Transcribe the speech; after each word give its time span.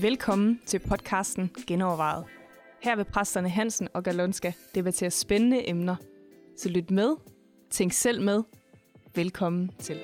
Velkommen 0.00 0.60
til 0.66 0.78
podcasten 0.78 1.50
Genovervejet. 1.66 2.24
Her 2.82 2.96
vil 2.96 3.04
præsterne 3.04 3.48
Hansen 3.48 3.88
og 3.94 4.02
Galonska 4.02 4.52
debattere 4.74 5.10
spændende 5.10 5.68
emner. 5.68 5.96
Så 6.58 6.68
lyt 6.68 6.90
med, 6.90 7.16
tænk 7.70 7.92
selv 7.92 8.22
med. 8.22 8.42
Velkommen 9.14 9.70
til. 9.78 9.96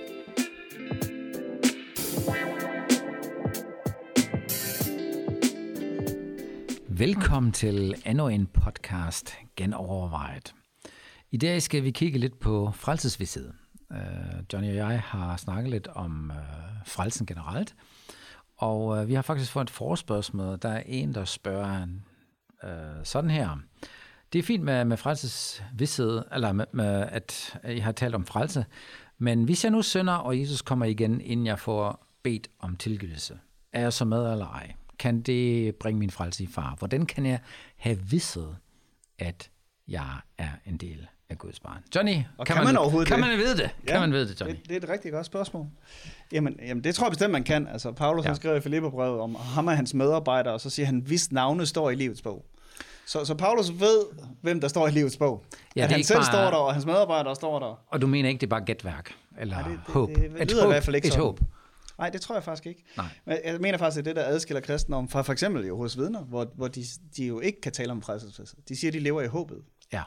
Velkommen 6.89 7.53
til 7.53 8.03
endnu 8.07 8.29
en 8.29 8.47
podcast 8.47 9.39
Genovervejet. 9.57 10.60
I 11.33 11.37
dag 11.37 11.63
skal 11.63 11.85
vi 11.85 11.91
kigge 11.91 12.19
lidt 12.19 12.39
på 12.39 12.71
frelsesvidshed. 12.75 13.53
Uh, 13.91 13.97
øh, 13.97 14.43
Johnny 14.53 14.69
og 14.69 14.75
jeg 14.75 15.01
har 15.01 15.37
snakket 15.37 15.71
lidt 15.71 15.89
om 15.89 16.31
uh, 16.35 16.87
frelsen 16.87 17.27
generelt, 17.27 17.75
og 18.57 18.87
uh, 18.87 19.09
vi 19.09 19.15
har 19.15 19.23
faktisk 19.23 19.53
fået 19.53 19.63
et 19.63 19.71
forspørgsmål. 19.71 20.59
Der 20.63 20.69
er 20.69 20.83
en, 20.87 21.15
der 21.15 21.25
spørger 21.25 21.87
uh, 22.63 22.71
sådan 23.05 23.31
her. 23.31 23.59
Det 24.33 24.39
er 24.39 24.43
fint 24.43 24.65
med, 24.65 24.85
med 24.85 24.97
frelsesvidshed, 24.97 26.23
eller 26.33 26.53
med, 26.53 26.65
med, 26.73 27.07
at 27.09 27.59
I 27.69 27.79
har 27.79 27.93
talt 27.93 28.15
om 28.15 28.27
frelse, 28.27 28.67
men 29.19 29.45
hvis 29.45 29.65
jeg 29.65 29.73
nu 29.73 29.83
synder, 29.83 30.15
og 30.15 30.41
Jesus 30.41 30.63
kommer 30.63 30.85
igen, 30.85 31.21
inden 31.21 31.47
jeg 31.47 31.59
får 31.59 32.07
bedt 32.23 32.49
om 32.59 32.77
tilgivelse, 32.77 33.39
er 33.73 33.81
jeg 33.81 33.93
så 33.93 34.05
med 34.05 34.33
eller 34.33 34.47
ej? 34.47 34.73
Kan 34.99 35.23
det 35.23 35.75
bringe 35.77 35.99
min 35.99 36.11
frelse 36.11 36.45
i 36.45 36.47
far? 36.47 36.75
Hvordan 36.79 37.07
kan 37.07 37.27
jeg 37.27 37.41
have 37.77 37.99
vidset, 37.99 38.57
at 39.19 39.51
jeg 39.89 40.21
er 40.39 40.51
en 40.67 40.77
del 40.77 41.09
af 41.31 41.39
Guds 41.39 41.61
barn? 41.61 41.79
Johnny, 41.97 42.17
og 42.39 42.47
kan, 42.47 42.57
kan 42.57 42.65
man, 42.65 42.77
overhovedet 42.77 43.09
kan 43.09 43.23
det? 43.23 43.29
man 43.29 43.39
vide 43.39 43.57
det? 43.57 43.71
Ja, 43.87 43.93
kan 43.93 44.01
man 44.01 44.13
vide 44.13 44.29
det, 44.29 44.41
Johnny? 44.41 44.57
Det, 44.57 44.69
det 44.69 44.77
er 44.77 44.81
et 44.81 44.89
rigtig 44.89 45.13
godt 45.13 45.27
spørgsmål. 45.27 45.67
Jamen, 46.33 46.57
jamen 46.67 46.85
det 46.85 46.95
tror 46.95 47.07
jeg 47.07 47.11
bestemt, 47.11 47.33
man 47.33 47.45
kan. 47.45 47.69
Altså, 47.69 47.93
Paulus 47.93 48.25
ja. 48.25 48.35
skriver 48.35 48.55
i 48.55 48.61
Filipperbrevet 48.61 49.21
om 49.21 49.35
ham 49.35 49.67
og 49.67 49.77
hans 49.77 49.95
medarbejdere, 49.95 50.55
og 50.55 50.61
så 50.61 50.71
siger 50.71 50.87
han, 50.87 50.99
hvis 50.99 51.33
navne 51.33 51.67
står 51.67 51.91
i 51.91 51.95
livets 51.95 52.23
bog. 52.23 52.45
Så, 53.07 53.25
så 53.25 53.35
Paulus 53.35 53.71
ved, 53.71 54.05
hvem 54.41 54.61
der 54.61 54.69
står 54.69 54.89
i 54.89 54.91
livets 54.91 55.17
bog. 55.17 55.45
Ja, 55.77 55.85
at 55.85 55.91
han 55.91 56.05
selv 56.05 56.19
bare... 56.19 56.27
står 56.27 56.51
der, 56.51 56.57
og 56.57 56.73
hans 56.73 56.87
medarbejdere 56.87 57.35
står 57.35 57.59
der. 57.59 57.81
Og 57.89 58.03
du 58.03 58.07
mener 58.07 58.29
ikke, 58.29 58.41
det 58.41 58.47
er 58.47 58.51
bare 58.51 58.65
gætværk? 58.65 59.15
Eller 59.39 59.55
Nej, 59.55 59.69
det, 59.69 59.81
det, 59.87 59.95
håb? 59.95 60.09
Det, 60.09 60.17
det, 60.17 60.39
det 60.39 60.51
lyder 60.51 60.65
i 60.65 60.69
hvert 60.69 60.85
fald 60.85 60.97
ikke 60.97 61.07
et 61.07 61.13
sådan. 61.13 61.25
håb. 61.25 61.41
Nej, 61.99 62.11
det 62.11 62.21
tror 62.21 62.35
jeg 62.35 62.45
faktisk 62.45 62.67
ikke. 62.67 62.85
Nej. 62.97 63.07
Men 63.25 63.39
jeg 63.45 63.61
mener 63.61 63.79
faktisk, 63.79 63.99
at 63.99 64.05
det, 64.05 64.17
der 64.17 64.25
adskiller 64.25 64.61
kristendom 64.61 65.09
fra 65.09 65.23
for 65.23 65.33
eksempel 65.33 65.65
Jehovas 65.65 65.99
vidner, 65.99 66.21
hvor, 66.21 66.51
hvor 66.55 66.69
de, 66.69 66.85
de 67.17 67.27
jo 67.27 67.41
ikke 67.41 67.61
kan 67.61 67.73
tale 67.73 67.93
om 67.93 68.03
frelsesfest. 68.03 68.55
De 68.69 68.77
siger, 68.77 68.91
at 68.91 68.95
de 68.95 68.99
lever 68.99 69.23
i 69.23 69.27
håbet. 69.27 69.59
Ja. 69.93 70.03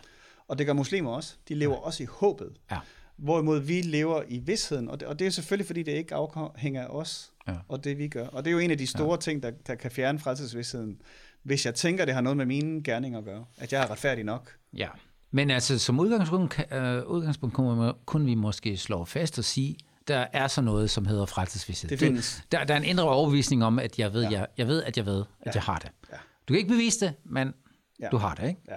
Og 0.48 0.58
det 0.58 0.66
gør 0.66 0.74
muslimer 0.74 1.12
også. 1.12 1.36
De 1.50 1.56
lever 1.56 1.74
ja. 1.74 1.80
også 1.80 2.04
i 2.04 2.06
håbet. 2.06 2.50
Ja. 2.72 2.78
Hvorimod 3.18 3.60
vi 3.60 3.82
lever 3.82 4.24
i 4.28 4.40
vidsheden. 4.40 4.90
Og 4.90 5.00
det, 5.00 5.08
og 5.08 5.20
det 5.20 5.28
er 5.28 5.32
selvfølgelig, 5.32 5.68
fordi 5.68 5.84
det 5.84 5.92
ikke 5.92 6.16
afhænger 6.16 6.84
af 6.84 6.88
os 6.88 7.32
ja. 7.48 7.54
og 7.68 7.84
det, 7.84 7.98
vi 7.98 8.08
gør. 8.08 8.28
Og 8.28 8.46
det 8.46 8.52
er 8.52 8.54
jo 8.54 8.60
en 8.60 8.72
af 8.72 8.78
de 8.78 8.88
store 8.88 9.12
ja. 9.12 9.18
ting, 9.18 9.44
der, 9.44 9.52
der 9.68 9.76
kan 9.76 9.92
fjerne 9.92 10.20
frelsesvidsheden. 10.20 11.02
Hvis 11.44 11.66
jeg 11.66 11.76
tænker, 11.76 12.06
det 12.06 12.14
har 12.14 12.22
noget 12.22 12.38
med 12.38 12.46
mine 12.46 12.84
gerninger 12.84 13.20
at 13.20 13.26
gøre. 13.26 13.46
At 13.58 13.74
jeg 13.74 13.84
er 13.84 13.92
retfærdig 13.92 14.24
nok. 14.24 14.56
Ja. 14.78 14.88
Men 15.32 15.52
altså, 15.52 15.80
som 15.80 16.00
udgangspunkt, 16.00 16.74
øh, 16.74 17.06
udgangspunkt 17.06 17.56
kunne, 17.56 17.94
kunne 18.06 18.26
vi 18.26 18.36
måske 18.36 18.78
slå 18.78 19.06
fast 19.06 19.40
og 19.40 19.46
sige, 19.46 19.76
der 20.08 20.26
er 20.34 20.48
så 20.48 20.62
noget, 20.62 20.90
som 20.90 21.06
hedder 21.06 21.26
frelsesvidshed. 21.26 21.90
Det 21.90 22.00
findes. 22.00 22.44
Du, 22.52 22.58
der, 22.58 22.64
der 22.64 22.74
er 22.74 22.78
en 22.78 22.84
indre 22.84 23.04
overbevisning 23.04 23.64
om, 23.64 23.80
at 23.80 24.00
jeg 24.00 24.14
ved, 24.14 24.22
ja. 24.22 24.30
jeg, 24.32 24.48
jeg 24.58 24.68
ved 24.68 24.84
at 24.84 24.98
jeg 24.98 25.06
ved, 25.06 25.20
at 25.20 25.46
ja. 25.46 25.52
jeg 25.54 25.64
har 25.64 25.80
det. 25.80 25.92
Ja. 26.12 26.18
Du 26.48 26.54
kan 26.54 26.58
ikke 26.58 26.70
bevise 26.70 27.00
det, 27.00 27.14
men 27.24 27.54
ja. 28.00 28.10
du 28.10 28.18
har 28.18 28.36
det, 28.36 28.48
ikke? 28.48 28.62
Ja. 28.68 28.76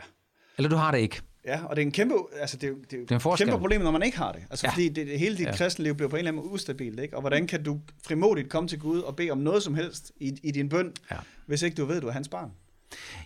Eller 0.58 0.68
du 0.68 0.76
har 0.76 0.90
det 0.90 0.98
ikke. 0.98 1.20
Ja, 1.46 1.60
og 1.64 1.76
det 1.76 1.82
er 1.82 1.86
en 1.86 1.92
kæmpe, 1.92 2.14
altså 2.40 2.56
det 2.56 2.68
er, 2.68 2.72
det 2.90 3.00
er, 3.00 3.18
det 3.18 3.24
er 3.26 3.36
kæmpe 3.36 3.52
problem, 3.58 3.80
når 3.80 3.90
man 3.90 4.02
ikke 4.02 4.18
har 4.18 4.32
det. 4.32 4.42
Altså 4.50 4.66
Ja. 4.66 4.70
fordi 4.72 4.88
det, 4.88 5.06
det, 5.06 5.18
hele 5.18 5.36
dit 5.36 5.46
Ja. 5.46 5.56
kristenliv 5.56 5.94
bliver 5.94 6.08
på 6.08 6.16
en 6.16 6.18
eller 6.18 6.30
anden 6.30 6.42
måde 6.42 6.52
ustabilt, 6.54 7.00
ikke? 7.00 7.14
Og 7.16 7.20
hvordan 7.20 7.46
kan 7.46 7.62
du 7.62 7.78
frimodigt 8.06 8.48
komme 8.48 8.68
til 8.68 8.78
Gud 8.78 9.00
og 9.00 9.16
bede 9.16 9.30
om 9.30 9.38
noget 9.38 9.62
som 9.62 9.74
helst 9.74 10.12
i, 10.20 10.32
i 10.42 10.50
din 10.50 10.68
bøn, 10.68 10.92
Ja. 11.10 11.16
hvis 11.46 11.62
ikke 11.62 11.74
du 11.74 11.84
ved, 11.84 12.00
du 12.00 12.06
er 12.08 12.12
hans 12.12 12.28
barn? 12.28 12.50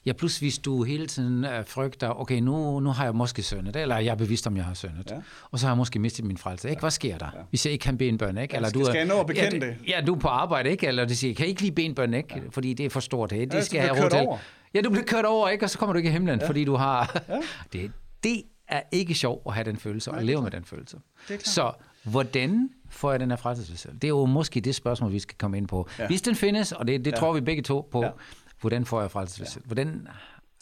Ja, 0.06 0.12
plus 0.12 0.38
hvis 0.38 0.58
du 0.58 0.82
hele 0.82 1.06
tiden 1.06 1.44
uh, 1.44 1.50
frygter, 1.66 2.20
okay, 2.20 2.38
nu, 2.40 2.80
nu 2.80 2.90
har 2.90 3.04
jeg 3.04 3.14
måske 3.14 3.42
syndet, 3.42 3.76
eller 3.76 3.98
jeg 3.98 4.10
er 4.10 4.14
bevidst 4.16 4.46
om, 4.46 4.56
jeg 4.56 4.64
har 4.64 4.74
syndet, 4.74 5.10
Ja. 5.10 5.16
og 5.50 5.58
så 5.58 5.66
har 5.66 5.72
jeg 5.72 5.76
måske 5.78 5.98
mistet 5.98 6.24
min 6.24 6.36
frelse. 6.36 6.70
Ikke? 6.70 6.80
Hvad 6.80 6.90
sker 6.90 7.18
der, 7.18 7.26
hvis 7.50 7.66
jeg 7.66 7.72
ikke 7.72 7.82
kan 7.82 7.98
bede 7.98 8.08
en 8.08 8.18
bøn? 8.18 8.38
Ikke? 8.38 8.54
Ja, 8.54 8.58
Eller 8.58 8.68
skal- 8.68 8.80
du 8.80 8.86
er, 8.86 8.90
skal 8.90 8.98
jeg 8.98 9.06
nå 9.08 9.20
at 9.20 9.26
bekende 9.26 9.66
ja, 9.66 9.66
det? 9.66 9.76
Ja, 9.88 10.00
du 10.06 10.14
er 10.14 10.18
på 10.18 10.28
arbejde, 10.28 10.70
ikke? 10.70 10.86
eller 10.86 11.04
det 11.04 11.18
siger, 11.18 11.34
kan 11.34 11.42
jeg 11.42 11.48
ikke 11.48 11.60
lige 11.60 11.72
bede 11.72 11.86
en 11.86 11.94
bøn, 11.94 12.14
ikke? 12.14 12.28
Ja. 12.34 12.40
fordi 12.50 12.74
det 12.74 12.86
er 12.86 12.90
for 12.90 13.00
stort. 13.00 13.30
Det, 13.30 13.36
Ja, 13.38 13.44
det 13.44 13.64
skal 13.66 13.88
du 13.88 13.94
jeg 13.94 14.04
råd 14.04 14.10
til. 14.10 14.18
over. 14.20 14.38
Ja, 14.74 14.80
du 14.80 14.90
bliver 14.90 15.04
kørt 15.04 15.24
over, 15.24 15.48
ikke? 15.48 15.64
og 15.64 15.70
så 15.70 15.78
kommer 15.78 15.92
du 15.92 15.96
ikke 15.96 16.08
i 16.08 16.12
himlen, 16.12 16.40
ja. 16.40 16.48
fordi 16.48 16.64
du 16.64 16.74
har... 16.74 17.22
Ja. 17.28 17.34
det, 17.72 17.92
det 18.24 18.42
er 18.68 18.82
ikke 18.92 19.14
sjovt 19.14 19.42
at 19.46 19.54
have 19.54 19.64
den 19.64 19.76
følelse, 19.76 20.10
og 20.10 20.24
leve 20.24 20.42
med 20.42 20.50
den 20.50 20.64
følelse. 20.64 20.98
Så 21.44 21.72
hvordan 22.04 22.70
får 22.88 23.10
jeg 23.10 23.20
den 23.20 23.30
her 23.30 23.36
frelsesvidshed? 23.36 23.92
Det 23.92 24.04
er 24.04 24.08
jo 24.08 24.26
måske 24.26 24.60
det 24.60 24.74
spørgsmål, 24.74 25.12
vi 25.12 25.18
skal 25.18 25.38
komme 25.38 25.56
ind 25.56 25.68
på. 25.68 25.88
Ja. 25.98 26.02
Ja. 26.02 26.08
Hvis 26.08 26.22
den 26.22 26.34
findes, 26.34 26.72
og 26.72 26.86
det, 26.86 27.04
det 27.04 27.10
Ja. 27.12 27.16
tror 27.16 27.32
vi 27.32 27.40
begge 27.40 27.62
to 27.62 27.88
på, 27.92 28.02
Ja. 28.04 28.10
hvordan 28.60 28.84
får 28.84 29.00
jeg 29.00 29.10
frelsesvidshed? 29.10 29.62
Hvordan 29.66 29.88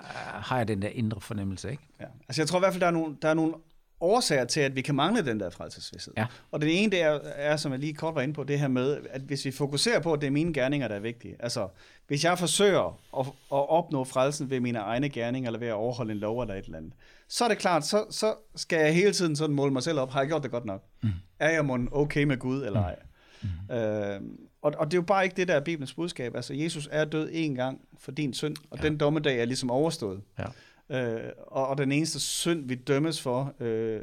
uh, 0.01 0.07
har 0.21 0.57
jeg 0.57 0.69
den 0.69 0.83
der 0.83 0.89
indre 0.89 1.21
fornemmelse, 1.21 1.71
ikke? 1.71 1.83
Ja. 2.01 2.05
Altså 2.29 2.43
jeg 2.43 2.49
tror 2.49 2.59
i 2.59 2.61
hvert 2.61 2.73
fald, 2.73 2.81
der 2.81 2.87
er 2.87 2.91
nogle, 2.91 3.17
der 3.23 3.29
er 3.29 3.35
nogle 3.35 3.55
årsager 4.01 4.45
til, 4.45 4.61
at 4.61 4.77
vi 4.77 4.81
kan 4.81 4.95
mangle 4.95 5.27
den 5.27 5.41
der 5.41 5.51
frelsesvidshed. 5.51 6.15
Ja. 6.17 6.27
Og 6.51 6.61
det 6.61 6.83
ene, 6.83 6.93
det 6.93 7.03
er, 7.03 7.19
er, 7.25 7.57
som 7.57 7.73
jeg 7.73 7.81
lige 7.81 7.95
kort 7.95 8.15
var 8.15 8.21
inde 8.21 8.35
på, 8.35 8.45
det 8.45 8.61
her 8.61 8.69
med, 8.69 8.99
at 9.11 9.21
hvis 9.21 9.45
vi 9.45 9.51
fokuserer 9.51 10.01
på, 10.01 10.13
at 10.13 10.21
det 10.21 10.27
er 10.27 10.31
mine 10.31 10.53
gerninger, 10.53 10.89
der 10.89 10.95
er 10.95 11.01
vigtige. 11.01 11.37
Altså, 11.41 11.69
hvis 12.07 12.25
jeg 12.25 12.39
forsøger 12.39 12.99
at, 13.19 13.27
at 13.27 13.69
opnå 13.69 14.05
frelsen 14.05 14.51
ved 14.51 14.61
mine 14.61 14.79
egne 14.79 15.09
gerninger, 15.09 15.49
eller 15.49 15.61
ved 15.61 15.69
at 15.69 15.75
overholde 15.75 16.13
en 16.13 16.19
lov 16.19 16.41
eller 16.41 16.55
et 16.55 16.65
eller 16.65 16.79
andet, 16.79 16.93
så 17.29 17.45
er 17.45 17.49
det 17.49 17.59
klart, 17.59 17.87
så, 17.87 18.05
så 18.11 18.35
skal 18.57 18.79
jeg 18.79 18.95
hele 18.95 19.13
tiden 19.13 19.37
sådan 19.37 19.57
måle 19.57 19.73
mig 19.73 19.83
selv 19.83 19.99
op. 19.99 20.11
Har 20.11 20.21
jeg 20.21 20.29
gjort 20.29 20.43
det 20.43 20.51
godt 20.51 20.65
nok? 20.65 20.85
Mm. 21.03 21.11
Er 21.39 21.51
jeg 21.51 21.65
mon 21.65 21.89
okay 21.93 22.25
med 22.25 22.37
Gud, 22.37 22.65
eller 22.65 22.83
ej? 22.83 22.97
Mm. 23.43 23.75
Øh, 23.75 24.21
og, 24.63 24.73
og 24.79 24.87
det 24.87 24.95
er 24.95 24.99
jo 24.99 25.03
bare 25.03 25.25
ikke 25.25 25.37
det, 25.37 25.49
der 25.49 25.55
er 25.55 25.61
Bibelens 25.61 25.95
budskab. 25.95 26.37
Altså, 26.37 26.55
Jesus 26.55 26.89
er 26.93 27.05
død 27.05 27.31
én 27.31 27.55
gang 27.55 27.81
for 27.99 28.13
din 28.13 28.35
synd, 28.35 28.57
og 28.71 28.79
ja. 28.79 28.89
den 28.89 28.97
dommedag 28.97 29.41
er 29.41 29.45
ligesom 29.45 29.71
overstået. 29.71 30.21
Ja. 30.39 30.45
Øh, 30.91 31.21
og, 31.47 31.69
og 31.69 31.79
den 31.79 31.93
eneste 31.93 32.21
synd, 32.21 32.69
vi 32.69 32.75
dømmes 32.75 33.21
for, 33.21 33.55
øh, 33.61 34.01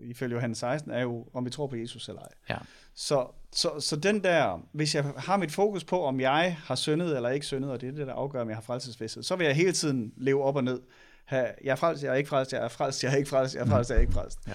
ifølge 0.00 0.32
Johannes 0.34 0.58
16, 0.58 0.90
er 0.90 1.00
jo, 1.02 1.26
om 1.34 1.44
vi 1.44 1.50
tror 1.50 1.66
på 1.66 1.76
Jesus 1.76 2.08
eller 2.08 2.22
ej. 2.22 2.28
Ja. 2.50 2.56
Så, 2.94 3.26
så, 3.52 3.80
så 3.80 3.96
den 3.96 4.24
der, 4.24 4.66
hvis 4.72 4.94
jeg 4.94 5.04
har 5.16 5.36
mit 5.36 5.52
fokus 5.52 5.84
på, 5.84 6.04
om 6.04 6.20
jeg 6.20 6.56
har 6.64 6.74
syndet 6.74 7.16
eller 7.16 7.28
ikke 7.28 7.46
syndet, 7.46 7.70
og 7.70 7.80
det 7.80 7.88
er 7.88 7.92
det, 7.92 8.06
der 8.06 8.12
afgør, 8.12 8.40
om 8.42 8.48
jeg 8.48 8.56
har 8.56 8.62
frelsesvidshed, 8.62 9.22
så 9.22 9.36
vil 9.36 9.44
jeg 9.46 9.56
hele 9.56 9.72
tiden 9.72 10.12
leve 10.16 10.42
op 10.44 10.56
og 10.56 10.64
ned. 10.64 10.80
Ha, 11.24 11.44
jeg 11.64 11.70
er 11.70 11.76
frelst, 11.76 12.04
jeg 12.04 12.10
er 12.10 12.14
ikke 12.14 12.28
frelst, 12.28 12.52
jeg 12.52 12.64
er 12.64 12.68
frelst, 12.68 13.04
jeg 13.04 13.12
er 13.12 13.16
ikke 13.16 13.28
frelst, 13.28 13.54
jeg 13.54 13.60
er 13.60 13.66
frelst, 13.66 13.90
jeg 13.90 13.96
er 13.96 14.00
ikke 14.00 14.12
frelst. 14.12 14.38
Ja. 14.48 14.52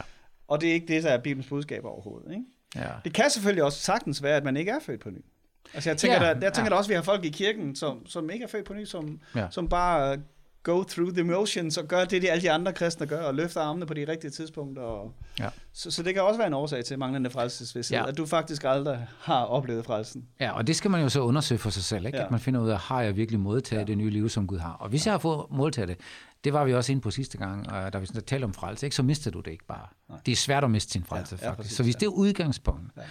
Og 0.48 0.62
det 0.62 0.70
er 0.70 0.74
ikke 0.74 0.88
det, 0.88 1.04
der 1.04 1.10
er 1.10 1.18
Bibelens 1.18 1.50
budskab 1.50 1.86
overhovedet. 1.86 2.32
Ikke? 2.32 2.44
Ja. 2.76 2.90
Det 3.04 3.14
kan 3.14 3.30
selvfølgelig 3.30 3.64
også 3.64 3.80
sagtens 3.80 4.24
være, 4.24 4.38
at 4.38 4.44
man 4.44 4.58
ikke 4.58 4.72
er 4.72 4.80
født 4.80 5.00
på 5.02 5.10
ny. 5.10 5.26
Altså 5.74 5.90
jeg 5.90 5.98
tænker, 5.98 6.24
Ja, 6.28 6.34
der, 6.34 6.40
jeg 6.42 6.54
tænker 6.54 6.64
ja. 6.64 6.70
der 6.70 6.76
også, 6.76 6.88
at 6.88 6.90
vi 6.90 6.96
har 6.96 7.02
folk 7.02 7.26
i 7.26 7.30
kirken, 7.30 7.76
som, 7.76 8.06
som 8.06 8.30
ikke 8.30 8.44
er 8.44 8.48
født 8.48 8.66
på 8.66 8.74
ny, 8.74 8.86
som, 8.86 9.20
Ja. 9.36 9.40
ja. 9.42 9.48
som 9.52 9.70
bare 9.70 10.18
go 10.64 10.84
through 10.84 11.14
the 11.14 11.24
motions 11.24 11.78
og 11.78 11.86
gør 11.88 12.06
det, 12.06 12.22
de 12.22 12.32
alle 12.32 12.42
de 12.42 12.52
andre 12.52 12.74
kristne 12.74 13.06
gør, 13.08 13.22
og 13.24 13.36
løfter 13.36 13.62
armene 13.62 13.86
på 13.86 13.94
de 13.94 14.06
rigtige 14.08 14.32
tidspunkter. 14.32 14.82
Og, 14.84 15.14
Ja. 15.40 15.50
så, 15.74 15.92
så 15.92 16.04
det 16.04 16.14
kan 16.14 16.24
også 16.24 16.38
være 16.38 16.48
en 16.48 16.54
årsag 16.54 16.86
til 16.86 17.00
manglende 17.00 17.30
frelsesvidshed, 17.30 17.98
Ja. 17.98 18.04
ja. 18.04 18.10
at 18.10 18.18
du 18.18 18.26
faktisk 18.26 18.64
aldrig 18.64 19.08
har 19.20 19.44
oplevet 19.44 19.86
frelsen. 19.86 20.28
Ja, 20.40 20.52
og 20.52 20.68
det 20.68 20.76
skal 20.76 20.92
man 20.92 21.02
jo 21.02 21.10
så 21.10 21.22
undersøge 21.22 21.60
for 21.60 21.70
sig 21.70 21.84
selv, 21.84 22.06
ikke? 22.06 22.18
Ja. 22.18 22.22
Ja. 22.22 22.26
At 22.26 22.32
man 22.32 22.40
finder 22.40 22.62
ud 22.62 22.70
af, 22.70 22.78
har 22.80 23.02
jeg 23.02 23.16
virkelig 23.16 23.40
modtaget 23.40 23.78
ja. 23.80 23.82
Ja. 23.82 23.88
det 23.88 23.98
nye 23.98 24.10
liv, 24.10 24.30
som 24.30 24.48
Gud 24.48 24.58
har? 24.60 24.72
Og 24.74 24.90
hvis 24.90 25.06
jeg 25.06 25.14
har 25.14 25.20
fået 25.20 25.46
modtaget 25.52 25.90
det, 25.90 25.98
det 26.44 26.54
var 26.54 26.66
vi 26.66 26.74
også 26.74 26.92
inde 26.92 27.02
på 27.02 27.12
sidste 27.12 27.38
gang, 27.38 27.70
og 27.72 27.94
da 27.94 27.98
vi 27.98 28.06
talte 28.08 28.46
om 28.46 28.54
frelse, 28.54 28.86
ikke? 28.86 28.96
så 28.96 29.04
mister 29.04 29.32
du 29.32 29.40
det 29.40 29.52
ikke 29.52 29.66
bare. 29.68 29.88
Nej. 30.10 30.20
Det 30.26 30.32
er 30.32 30.36
svært 30.36 30.64
at 30.64 30.72
miste 30.72 30.92
sin 30.92 31.04
frelse, 31.04 31.38
Ja, 31.42 31.46
ja, 31.46 31.50
faktisk. 31.50 31.58
præcis, 31.64 31.78
så 31.78 31.84
hvis 31.84 31.96
ja. 31.96 32.00
det 32.00 32.06
er 32.06 32.10
udgangspunktet, 32.10 32.90
Ja. 32.98 33.02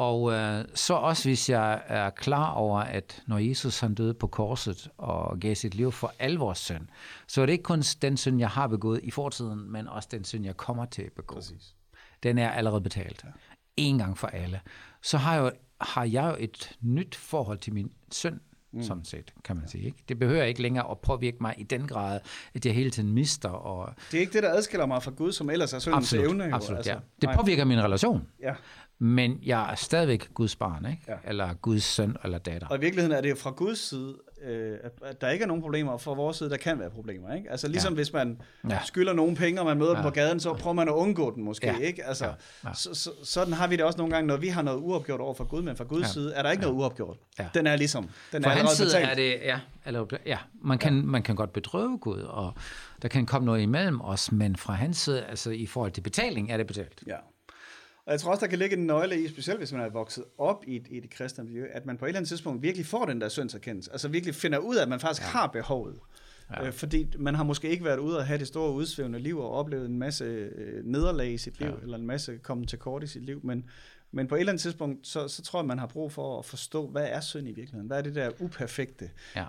Og 0.00 0.32
øh, 0.32 0.64
så 0.74 0.94
også 0.94 1.28
hvis 1.28 1.50
jeg 1.50 1.82
er 1.86 2.10
klar 2.10 2.52
over, 2.52 2.80
at 2.80 3.22
når 3.26 3.38
Jesus 3.38 3.80
han 3.80 3.94
døde 3.94 4.14
på 4.14 4.26
korset 4.26 4.88
og 4.98 5.38
gav 5.40 5.54
sit 5.54 5.74
liv 5.74 5.92
for 5.92 6.12
al 6.18 6.34
vores 6.34 6.58
synd, 6.58 6.88
så 7.26 7.42
er 7.42 7.46
det 7.46 7.52
ikke 7.52 7.62
kun 7.62 7.82
den 8.02 8.16
synd, 8.16 8.38
jeg 8.38 8.48
har 8.48 8.66
begået 8.66 9.00
i 9.02 9.10
fortiden, 9.10 9.72
men 9.72 9.88
også 9.88 10.08
den 10.12 10.24
synd, 10.24 10.44
jeg 10.44 10.56
kommer 10.56 10.84
til 10.84 11.02
at 11.02 11.12
begå. 11.12 11.34
Præcis. 11.34 11.74
Den 12.22 12.38
er 12.38 12.50
allerede 12.50 12.80
betalt. 12.80 13.24
Ja. 13.24 13.28
En 13.76 13.98
gang 13.98 14.18
for 14.18 14.26
alle. 14.26 14.60
Så 15.02 15.18
har 15.18 15.34
jeg, 15.34 15.52
har 15.80 16.04
jeg 16.04 16.30
jo 16.30 16.44
et 16.44 16.76
nyt 16.80 17.14
forhold 17.14 17.58
til 17.58 17.72
min 17.72 17.92
synd, 18.10 18.40
mm. 18.72 18.82
sådan 18.82 19.04
set, 19.04 19.34
kan 19.44 19.56
man 19.56 19.68
sige. 19.68 19.84
Ikke? 19.84 19.98
Det 20.08 20.18
behøver 20.18 20.42
ikke 20.44 20.62
længere 20.62 20.90
at 20.90 20.98
påvirke 20.98 21.36
mig 21.40 21.54
i 21.58 21.62
den 21.62 21.86
grad, 21.86 22.20
at 22.54 22.66
jeg 22.66 22.74
hele 22.74 22.90
tiden 22.90 23.12
mister. 23.12 23.48
Og... 23.48 23.94
Det 24.10 24.16
er 24.16 24.20
ikke 24.20 24.32
det, 24.32 24.42
der 24.42 24.50
adskiller 24.54 24.86
mig 24.86 25.02
fra 25.02 25.10
Gud, 25.10 25.32
som 25.32 25.50
ellers 25.50 25.72
er 25.72 25.78
syndens 25.78 26.04
Absolut, 26.12 26.26
evne. 26.26 26.44
Jo. 26.44 26.54
absolut 26.54 26.86
ja. 26.86 26.96
Det 27.20 27.26
nej. 27.26 27.36
påvirker 27.36 27.64
min 27.64 27.82
relation, 27.82 28.26
Ja. 28.42 28.54
men 28.98 29.38
jeg 29.42 29.70
er 29.70 29.74
stadigvæk 29.74 30.28
Guds 30.34 30.56
barn, 30.56 30.86
ikke? 30.90 31.02
Ja. 31.08 31.14
eller 31.24 31.54
Guds 31.54 31.82
søn 31.84 32.16
eller 32.24 32.38
datter. 32.38 32.68
Og 32.68 32.76
i 32.76 32.80
virkeligheden 32.80 33.16
er 33.16 33.20
det 33.20 33.30
jo 33.30 33.36
fra 33.36 33.50
Guds 33.50 33.78
side 33.88 34.16
øh, 34.44 34.78
at 35.04 35.20
der 35.20 35.28
ikke 35.30 35.42
er 35.42 35.46
nogen 35.46 35.62
problemer, 35.62 35.92
og 35.92 36.00
fra 36.00 36.14
vores 36.14 36.36
side, 36.36 36.50
der 36.50 36.56
kan 36.56 36.78
være 36.78 36.90
problemer. 36.90 37.34
Ikke? 37.34 37.50
Altså 37.50 37.68
ligesom 37.68 37.92
Ja. 37.92 37.94
hvis 37.94 38.12
man 38.12 38.40
Ja. 38.70 38.78
skylder 38.84 39.12
nogen 39.12 39.36
penge, 39.36 39.60
og 39.60 39.66
man 39.66 39.78
møder 39.78 39.90
dem 39.90 39.96
Ja. 39.98 40.02
på 40.02 40.10
gaden, 40.10 40.40
så 40.40 40.52
prøver 40.52 40.74
man 40.74 40.88
at 40.88 40.92
undgå 40.92 41.34
den 41.34 41.44
måske. 41.44 41.66
Ja. 41.66 41.76
Ikke? 41.76 42.04
Altså, 42.04 42.24
Ja. 42.26 42.32
Ja. 42.68 42.74
Så, 42.74 42.94
så, 42.94 43.10
sådan 43.24 43.52
har 43.52 43.66
vi 43.66 43.76
det 43.76 43.84
også 43.84 43.98
nogle 43.98 44.14
gange, 44.14 44.26
når 44.26 44.36
vi 44.36 44.48
har 44.48 44.62
noget 44.62 44.78
uopgjort 44.78 45.20
over 45.20 45.34
for 45.34 45.44
Gud, 45.44 45.62
men 45.62 45.76
fra 45.76 45.84
Guds 45.84 46.02
Ja. 46.02 46.08
side 46.12 46.32
er 46.34 46.42
der 46.42 46.50
ikke 46.50 46.62
noget 46.62 46.76
uopgjort. 46.76 47.16
Ja. 47.38 47.46
Den 47.54 47.66
er 47.66 47.76
ligesom, 47.76 48.08
den 48.32 48.42
For 48.42 48.50
er 48.50 48.54
hans 48.54 48.60
allerede 48.60 48.76
side 48.76 48.86
betalt. 49.02 49.10
er 49.10 49.14
det, 49.14 49.46
ja, 49.46 49.58
eller, 49.86 50.06
ja 50.26 50.38
man, 50.62 50.78
kan, 50.78 50.96
ja. 50.96 51.02
man 51.02 51.22
kan 51.22 51.36
godt 51.36 51.52
bedrøve 51.52 51.98
Gud, 51.98 52.20
og 52.20 52.52
der 53.02 53.08
kan 53.08 53.26
komme 53.26 53.46
noget 53.46 53.60
imellem 53.62 54.00
os, 54.00 54.32
men 54.32 54.56
fra 54.56 54.72
hans 54.72 54.96
side, 54.96 55.24
altså 55.24 55.50
i 55.50 55.66
forhold 55.66 55.92
til 55.92 56.00
betaling, 56.00 56.52
er 56.52 56.56
det 56.56 56.66
betalt. 56.66 57.02
Ja. 57.06 57.16
Og 58.10 58.14
jeg 58.14 58.20
tror 58.20 58.30
også, 58.30 58.40
der 58.40 58.50
kan 58.50 58.58
ligge 58.58 58.76
en 58.76 58.86
nøgle 58.86 59.24
i, 59.24 59.28
specielt 59.28 59.60
hvis 59.60 59.72
man 59.72 59.80
er 59.80 59.88
vokset 59.88 60.24
op 60.38 60.64
i 60.66 60.76
et, 60.76 60.86
i 60.90 60.98
et 60.98 61.10
kristent 61.10 61.48
miljø, 61.48 61.66
at 61.72 61.86
man 61.86 61.96
på 61.96 62.04
et 62.04 62.08
eller 62.08 62.18
andet 62.18 62.28
tidspunkt 62.28 62.62
virkelig 62.62 62.86
får 62.86 63.04
den 63.04 63.20
der 63.20 63.28
syndserkendelse. 63.28 63.92
Altså 63.92 64.08
virkelig 64.08 64.34
finder 64.34 64.58
ud 64.58 64.76
af, 64.76 64.82
at 64.82 64.88
man 64.88 65.00
faktisk 65.00 65.22
ja. 65.22 65.26
har 65.26 65.46
behovet. 65.46 65.96
Ja. 66.50 66.66
Øh, 66.66 66.72
fordi 66.72 67.12
man 67.18 67.34
har 67.34 67.44
måske 67.44 67.68
ikke 67.68 67.84
været 67.84 67.98
ude 67.98 68.18
og 68.18 68.26
have 68.26 68.38
det 68.38 68.46
store 68.46 68.72
udsvævende 68.72 69.18
liv 69.18 69.38
og 69.38 69.50
oplevet 69.50 69.86
en 69.86 69.98
masse 69.98 70.24
øh, 70.24 70.84
nederlag 70.84 71.32
i 71.32 71.38
sit 71.38 71.60
liv, 71.60 71.68
ja. 71.68 71.74
eller 71.82 71.98
en 71.98 72.06
masse 72.06 72.38
kommet 72.42 72.68
til 72.68 72.78
kort 72.78 73.02
i 73.02 73.06
sit 73.06 73.24
liv, 73.24 73.40
men, 73.44 73.64
men 74.12 74.26
på 74.28 74.34
et 74.34 74.38
eller 74.40 74.52
andet 74.52 74.62
tidspunkt, 74.62 75.06
så, 75.06 75.28
så 75.28 75.42
tror 75.42 75.60
jeg, 75.60 75.66
man 75.66 75.78
har 75.78 75.86
brug 75.86 76.12
for 76.12 76.38
at 76.38 76.44
forstå, 76.44 76.86
hvad 76.86 77.06
er 77.10 77.20
synd 77.20 77.48
i 77.48 77.52
virkeligheden? 77.52 77.86
Hvad 77.86 77.98
er 77.98 78.02
det 78.02 78.14
der 78.14 78.30
uperfekte? 78.40 79.10
Ja. 79.36 79.44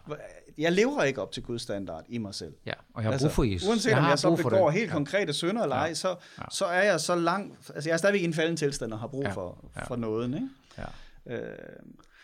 Jeg 0.58 0.72
lever 0.72 1.04
ikke 1.04 1.22
op 1.22 1.32
til 1.32 1.44
Guds 1.44 1.62
standard 1.62 2.06
i 2.10 2.18
mig 2.18 2.36
selv. 2.36 2.54
Ja, 2.66 2.74
og 2.94 3.04
jeg 3.04 3.12
har 3.12 3.20
brug 3.20 3.32
for 3.32 3.44
Jesus. 3.44 3.70
Uanset 3.70 3.90
jeg 3.92 4.00
om 4.00 4.06
jeg 4.06 4.20
så 4.20 4.36
begår 4.36 4.66
det. 4.70 4.74
helt 4.80 4.88
ja. 4.90 4.94
konkrete 4.94 5.34
synder 5.34 5.64
eller 5.64 5.76
Ja. 5.76 5.82
ej, 5.82 5.94
så, 5.94 6.16
Ja. 6.38 6.44
så 6.52 6.66
er 6.66 6.84
jeg 6.84 7.00
så 7.00 7.16
langt, 7.16 7.72
altså 7.76 7.90
jeg 7.90 7.94
er 7.94 7.98
stadigvæk 7.98 8.22
i 8.22 8.26
en 8.26 8.34
falden 8.34 8.58
tilstand 8.58 8.94
og 8.94 9.00
har 9.00 9.08
brug 9.08 9.24
Ja. 9.24 9.32
for, 9.32 9.72
Ja. 9.76 9.84
for 9.84 9.96
noget. 9.96 10.28
Ikke? 10.36 10.50
Ja. 11.28 11.36
Øh, 11.38 11.58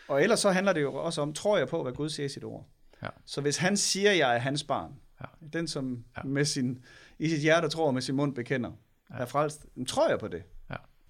og 0.08 0.22
ellers 0.22 0.40
så 0.40 0.50
handler 0.50 0.72
det 0.72 0.82
jo 0.82 0.94
også 0.94 1.20
om, 1.22 1.32
tror 1.32 1.58
jeg 1.58 1.68
på, 1.68 1.82
hvad 1.82 1.92
Gud 1.92 2.08
siger 2.08 2.26
i 2.26 2.28
sit 2.28 2.44
ord. 2.44 2.66
Ja. 3.02 3.08
Så 3.26 3.40
hvis 3.40 3.56
han 3.56 3.76
siger, 3.76 4.12
jeg 4.12 4.34
er 4.34 4.38
hans 4.38 4.64
barn, 4.64 4.92
Ja. 5.20 5.26
den 5.52 5.68
som 5.68 6.04
Ja. 6.16 6.22
med 6.22 6.44
sin, 6.44 6.84
i 7.18 7.28
sit 7.28 7.40
hjerte 7.40 7.68
tror 7.68 7.86
og 7.86 7.94
med 7.94 8.02
sin 8.02 8.14
mund 8.16 8.34
bekender, 8.34 8.70
Ja. 9.10 9.16
er 9.18 9.26
frelst, 9.26 9.66
tror 9.88 10.08
jeg 10.08 10.18
på 10.18 10.28
det. 10.28 10.42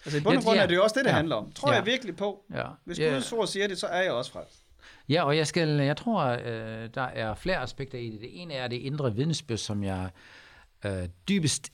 Altså 0.05 0.19
i 0.19 0.23
bund 0.23 0.37
og 0.37 0.43
grund 0.43 0.57
ja. 0.57 0.63
er 0.63 0.67
det 0.67 0.75
jo 0.75 0.83
også 0.83 0.95
det, 0.99 1.05
det 1.05 1.11
Ja. 1.11 1.17
handler 1.17 1.37
om. 1.37 1.53
Tror 1.53 1.71
Ja. 1.71 1.77
jeg 1.77 1.87
virkelig 1.87 2.17
på, 2.17 2.45
Ja. 2.55 2.65
hvis 2.85 2.99
ja. 2.99 3.11
Guds 3.13 3.33
ord 3.33 3.47
siger 3.47 3.69
det, 3.69 3.79
så 3.79 3.87
er 3.87 4.03
jeg 4.03 4.13
også 4.13 4.33
frelst. 4.33 4.63
Ja, 5.09 5.23
og 5.25 5.37
jeg, 5.37 5.47
skal, 5.47 5.69
jeg 5.69 5.97
tror, 5.97 6.25
øh, 6.25 6.89
der 6.95 7.03
er 7.03 7.35
flere 7.35 7.59
aspekter 7.59 7.99
i 7.99 8.11
det. 8.11 8.21
Det 8.21 8.43
ene 8.43 8.55
er 8.55 8.69
det 8.69 8.77
indre 8.77 9.15
vidnesbyrd, 9.15 9.59
som 9.59 9.85
jeg 9.85 10.11
øh, 10.85 11.09
dybest 11.29 11.69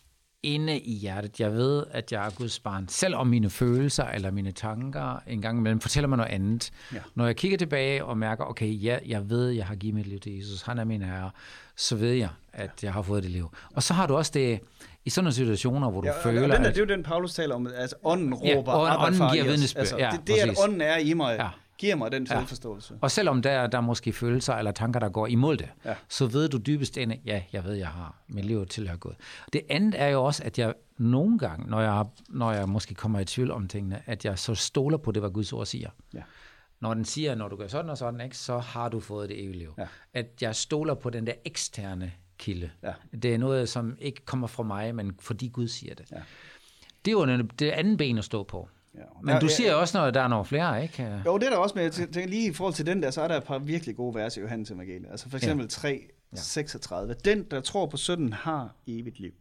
inde 0.45 0.79
i 0.79 0.93
hjertet. 0.95 1.41
Jeg 1.41 1.53
ved, 1.53 1.85
at 1.91 2.13
jeg 2.13 2.27
er 2.27 2.31
Guds 2.31 2.59
barn. 2.61 2.89
Selvom 2.89 3.27
mine 3.27 3.51
følelser 3.51 4.05
eller 4.05 4.31
mine 4.31 4.53
tanker 4.53 5.23
en 5.27 5.43
gang 5.43 5.59
imellem 5.59 5.81
fortæller 5.81 6.09
mig 6.09 6.17
noget 6.17 6.31
andet. 6.33 6.71
Ja. 6.93 6.99
Når 7.15 7.27
jeg 7.27 7.37
kigger 7.37 7.59
tilbage 7.59 8.05
og 8.05 8.19
mærker, 8.19 8.45
okay, 8.45 8.83
ja, 8.83 8.99
jeg 9.07 9.31
ved, 9.31 9.49
jeg 9.51 9.67
har 9.67 9.75
givet 9.75 9.95
mit 9.95 10.07
liv 10.07 10.21
til 10.21 10.37
Jesus, 10.39 10.63
han 10.63 10.79
er 10.79 10.85
min 10.85 11.03
herre, 11.03 11.31
så 11.77 11.97
ved 11.97 12.13
jeg, 12.13 12.29
at 12.53 12.71
jeg 12.83 12.93
har 12.93 13.03
fået 13.03 13.23
det 13.23 13.31
liv. 13.31 13.51
Og 13.75 13.83
så 13.83 13.95
har 13.95 14.07
du 14.07 14.17
også 14.17 14.31
det 14.35 14.61
i 15.05 15.11
sådan 15.11 15.25
nogle 15.25 15.35
situationer, 15.35 15.91
hvor 15.91 16.01
du 16.01 16.07
Ja, 16.07 16.25
føler, 16.29 16.43
og 16.43 16.49
den 16.49 16.51
der, 16.63 16.69
at... 16.69 16.75
det 16.75 16.83
er 16.83 16.87
jo 16.87 16.97
den, 16.97 17.03
Paulus 17.03 17.35
taler 17.35 17.55
om, 17.55 17.69
altså 17.77 17.97
ånden 18.05 18.35
Ja, 18.45 18.55
råber, 18.57 18.73
ånden- 18.73 18.93
Abba, 18.93 19.05
ånden 19.07 19.19
far, 19.19 19.33
giver 19.33 19.45
vidnesbyrd. 19.45 19.81
Altså, 19.81 19.97
Ja, 19.99 20.11
det, 20.13 20.27
det 20.27 20.33
at 20.35 20.49
præcis. 20.49 20.65
ånden 20.65 20.81
er 20.81 20.97
i 20.97 21.13
mig, 21.15 21.37
Ja. 21.39 21.49
Giver 21.79 21.95
mig 21.97 22.13
den 22.13 22.27
Ja. 22.31 22.39
selvforståelse. 22.39 22.99
Og 23.01 23.11
selvom 23.11 23.43
der, 23.43 23.67
der 23.67 23.79
er 23.79 23.83
måske 23.83 24.13
følelser 24.13 24.55
eller 24.55 24.71
tanker, 24.73 25.01
der 25.01 25.09
går 25.09 25.27
imod 25.27 25.57
det, 25.57 25.69
Ja. 25.85 25.95
så 26.09 26.27
ved 26.27 26.49
du 26.49 26.59
dybest 26.59 26.97
inde, 26.97 27.21
ja, 27.25 27.43
jeg 27.53 27.65
ved, 27.65 27.75
jeg 27.75 27.89
har 27.89 28.23
mit 28.29 28.45
liv 28.45 28.67
tilhører 28.67 28.97
Gud. 28.99 29.13
Det 29.53 29.63
andet 29.71 30.01
er 30.01 30.07
jo 30.09 30.25
også, 30.25 30.45
at 30.45 30.59
jeg 30.59 30.75
nogle 30.99 31.39
gange, 31.39 31.71
når 31.71 31.81
jeg, 31.81 32.05
når 32.29 32.53
jeg 32.53 32.69
måske 32.69 32.95
kommer 32.95 33.21
i 33.21 33.25
tvivl 33.25 33.51
om 33.51 33.69
tingene, 33.69 34.03
at 34.07 34.25
jeg 34.25 34.39
så 34.39 34.55
stoler 34.55 34.99
på 34.99 35.13
det, 35.13 35.23
hvad 35.23 35.31
Guds 35.31 35.53
ord 35.53 35.67
siger. 35.67 35.91
Ja. 36.15 36.23
Når 36.81 36.95
den 36.95 37.05
siger, 37.05 37.35
når 37.35 37.49
du 37.49 37.57
gør 37.57 37.69
sådan 37.69 37.91
og 37.91 37.99
sådan, 37.99 38.21
ikke, 38.21 38.37
så 38.37 38.59
har 38.59 38.89
du 38.89 39.01
fået 39.01 39.29
det 39.29 39.45
evige 39.45 39.59
liv. 39.59 39.75
Ja. 39.79 39.87
At 40.15 40.27
jeg 40.41 40.57
stoler 40.57 40.95
på 40.95 41.11
den 41.11 41.27
der 41.27 41.33
eksterne 41.45 42.13
kilde. 42.39 42.71
Ja. 42.83 42.93
Det 43.23 43.35
er 43.35 43.39
noget, 43.39 43.69
som 43.69 43.97
ikke 44.01 44.25
kommer 44.25 44.47
fra 44.47 44.63
mig, 44.63 44.95
men 44.95 45.17
fordi 45.21 45.49
Gud 45.49 45.69
siger 45.69 45.95
det. 45.95 46.11
Ja. 46.13 46.17
Det 47.05 47.11
er 47.11 47.13
jo 47.13 47.43
det 47.59 47.71
andet 47.71 47.99
ben 47.99 48.19
at 48.19 48.25
stå 48.25 48.43
på. 48.43 48.69
Ja. 48.95 49.01
Men 49.23 49.41
du 49.41 49.47
Ja, 49.47 49.53
siger 49.53 49.75
også, 49.75 49.99
når 49.99 50.11
der 50.11 50.21
er 50.21 50.29
nogle 50.29 50.45
flere, 50.45 50.83
ikke? 50.83 51.23
Jo, 51.27 51.39
det 51.39 51.47
er 51.47 51.51
der 51.51 51.57
også, 51.57 51.75
men 51.75 51.85
jeg 51.85 51.93
tæ- 51.93 51.97
tænker 52.13 52.27
lige 52.27 52.51
i 52.51 52.53
forhold 52.53 52.75
til 52.75 52.87
den 52.87 53.03
der, 53.03 53.11
så 53.11 53.23
er 53.23 53.29
der 53.29 53.37
et 53.37 53.45
par 53.45 53.59
virkelig 53.59 53.97
gode 53.97 54.15
vers 54.15 54.37
i 54.37 54.41
Johannes 54.41 54.71
evangeliet. 54.71 55.11
Altså 55.11 55.29
for 55.31 55.37
eksempel 55.37 55.69
3, 55.69 56.01
36. 56.35 57.15
Den, 57.25 57.43
der 57.51 57.61
tror 57.61 57.87
på 57.87 57.97
sønnen, 57.97 58.33
har 58.33 58.75
evigt 58.87 59.21
liv. 59.21 59.33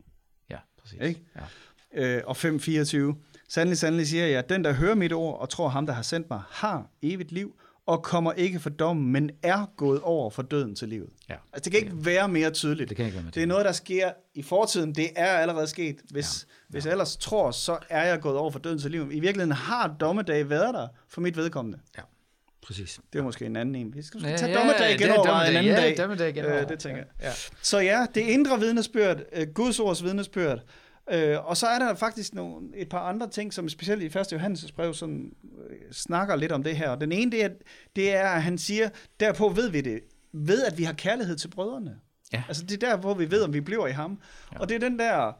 Ja, 0.49 0.57
præcis. 0.81 0.99
Ikke? 1.01 1.21
Ja. 1.95 2.17
Øh, 2.17 2.21
og 2.25 2.37
5, 2.37 2.59
24. 2.59 3.15
Sandelig, 3.49 3.77
sandelig 3.77 4.07
siger 4.07 4.27
jeg, 4.27 4.37
at 4.39 4.49
den, 4.49 4.63
der 4.63 4.73
hører 4.73 4.95
mit 4.95 5.13
ord 5.13 5.39
og 5.39 5.49
tror 5.49 5.67
ham, 5.69 5.85
der 5.85 5.93
har 5.93 6.01
sendt 6.01 6.29
mig, 6.29 6.41
har 6.49 6.87
evigt 7.01 7.31
liv 7.31 7.55
og 7.85 8.03
kommer 8.03 8.31
ikke 8.31 8.59
for 8.59 8.69
dommen, 8.69 9.11
men 9.11 9.29
er 9.43 9.65
gået 9.77 10.01
over 10.01 10.29
for 10.29 10.41
døden 10.41 10.75
til 10.75 10.87
livet. 10.89 11.09
Ja. 11.29 11.33
Altså, 11.53 11.69
det 11.69 11.71
kan 11.71 11.81
ikke 11.89 12.05
være 12.05 12.27
mere 12.27 12.51
tydeligt. 12.51 12.89
Det 12.89 12.97
kan 12.97 13.05
ikke 13.05 13.15
være 13.15 13.23
mere 13.23 13.31
Det 13.35 13.43
er 13.43 13.47
noget, 13.47 13.65
der 13.65 13.71
sker 13.71 14.11
i 14.35 14.41
fortiden. 14.43 14.95
Det 14.95 15.09
er 15.15 15.25
allerede 15.37 15.67
sket. 15.67 15.95
Hvis, 16.11 16.45
ja. 16.49 16.53
hvis 16.69 16.85
jeg 16.85 16.91
ellers 16.91 17.17
tror, 17.17 17.51
så 17.51 17.77
er 17.89 18.05
jeg 18.07 18.19
gået 18.19 18.37
over 18.37 18.51
for 18.51 18.59
døden 18.59 18.79
til 18.79 18.91
livet. 18.91 19.05
I 19.13 19.19
virkeligheden 19.19 19.51
har 19.51 19.95
dommedag 19.99 20.49
været 20.49 20.73
der 20.73 20.87
for 21.09 21.21
mit 21.21 21.37
vedkommende. 21.37 21.79
Ja, 21.97 22.01
præcis. 22.65 22.99
Det 23.13 23.19
er 23.19 23.23
måske 23.23 23.45
en 23.45 23.55
anden 23.55 23.75
en. 23.75 23.93
Vi 23.95 24.01
skal 24.01 24.21
Ja, 24.21 24.37
tage 24.37 24.51
ja, 24.51 24.57
dommedag 24.59 24.93
igen 24.95 25.09
er 25.09 25.13
over 25.13 25.21
en 25.23 25.27
dommedag. 25.29 25.55
anden 25.57 25.65
Ja, 25.73 25.81
dag. 25.81 25.97
dommedag 25.97 26.29
igen. 26.29 26.45
Øh, 26.45 26.69
det 26.69 26.79
tænker 26.79 26.97
jeg. 26.97 27.07
Ja. 27.21 27.31
Så 27.61 27.79
ja, 27.79 28.05
det 28.15 28.21
indre 28.21 28.59
vidnesbyrd, 28.59 29.21
øh, 29.33 29.47
Guds 29.47 29.79
ords 29.79 30.03
vidnesbyrd, 30.03 30.59
øh, 31.11 31.45
og 31.45 31.57
så 31.57 31.67
er 31.67 31.79
der 31.79 31.95
faktisk 31.95 32.33
nogle, 32.33 32.67
et 32.75 32.89
par 32.89 32.99
andre 32.99 33.29
ting, 33.29 33.53
som 33.53 33.69
specielt 33.69 34.01
i 34.01 34.19
1. 34.19 34.31
Johannes 34.31 34.71
brev 34.71 34.93
sådan, 34.93 35.33
øh, 35.69 35.77
snakker 35.91 36.35
lidt 36.35 36.51
om 36.51 36.63
det 36.63 36.77
her. 36.77 36.95
Den 36.95 37.11
ene, 37.11 37.31
det 37.31 37.43
er, 37.45 37.49
det 37.95 38.15
er, 38.15 38.29
at 38.29 38.43
han 38.43 38.57
siger, 38.57 38.89
derpå 39.19 39.49
ved 39.49 39.69
vi 39.69 39.81
det, 39.81 39.99
ved 40.33 40.63
at 40.63 40.77
vi 40.77 40.83
har 40.83 40.93
kærlighed 40.93 41.35
til 41.35 41.47
brødrene. 41.47 41.99
Ja. 42.33 42.43
Altså 42.47 42.63
det 42.63 42.83
er 42.83 42.89
der, 42.89 42.97
hvor 42.97 43.13
vi 43.13 43.31
ved, 43.31 43.41
om 43.41 43.53
vi 43.53 43.61
bliver 43.61 43.87
i 43.87 43.91
ham. 43.91 44.19
Ja. 44.53 44.59
Og 44.59 44.69
det 44.69 44.75
er 44.75 44.79
den 44.79 44.99
der, 44.99 45.33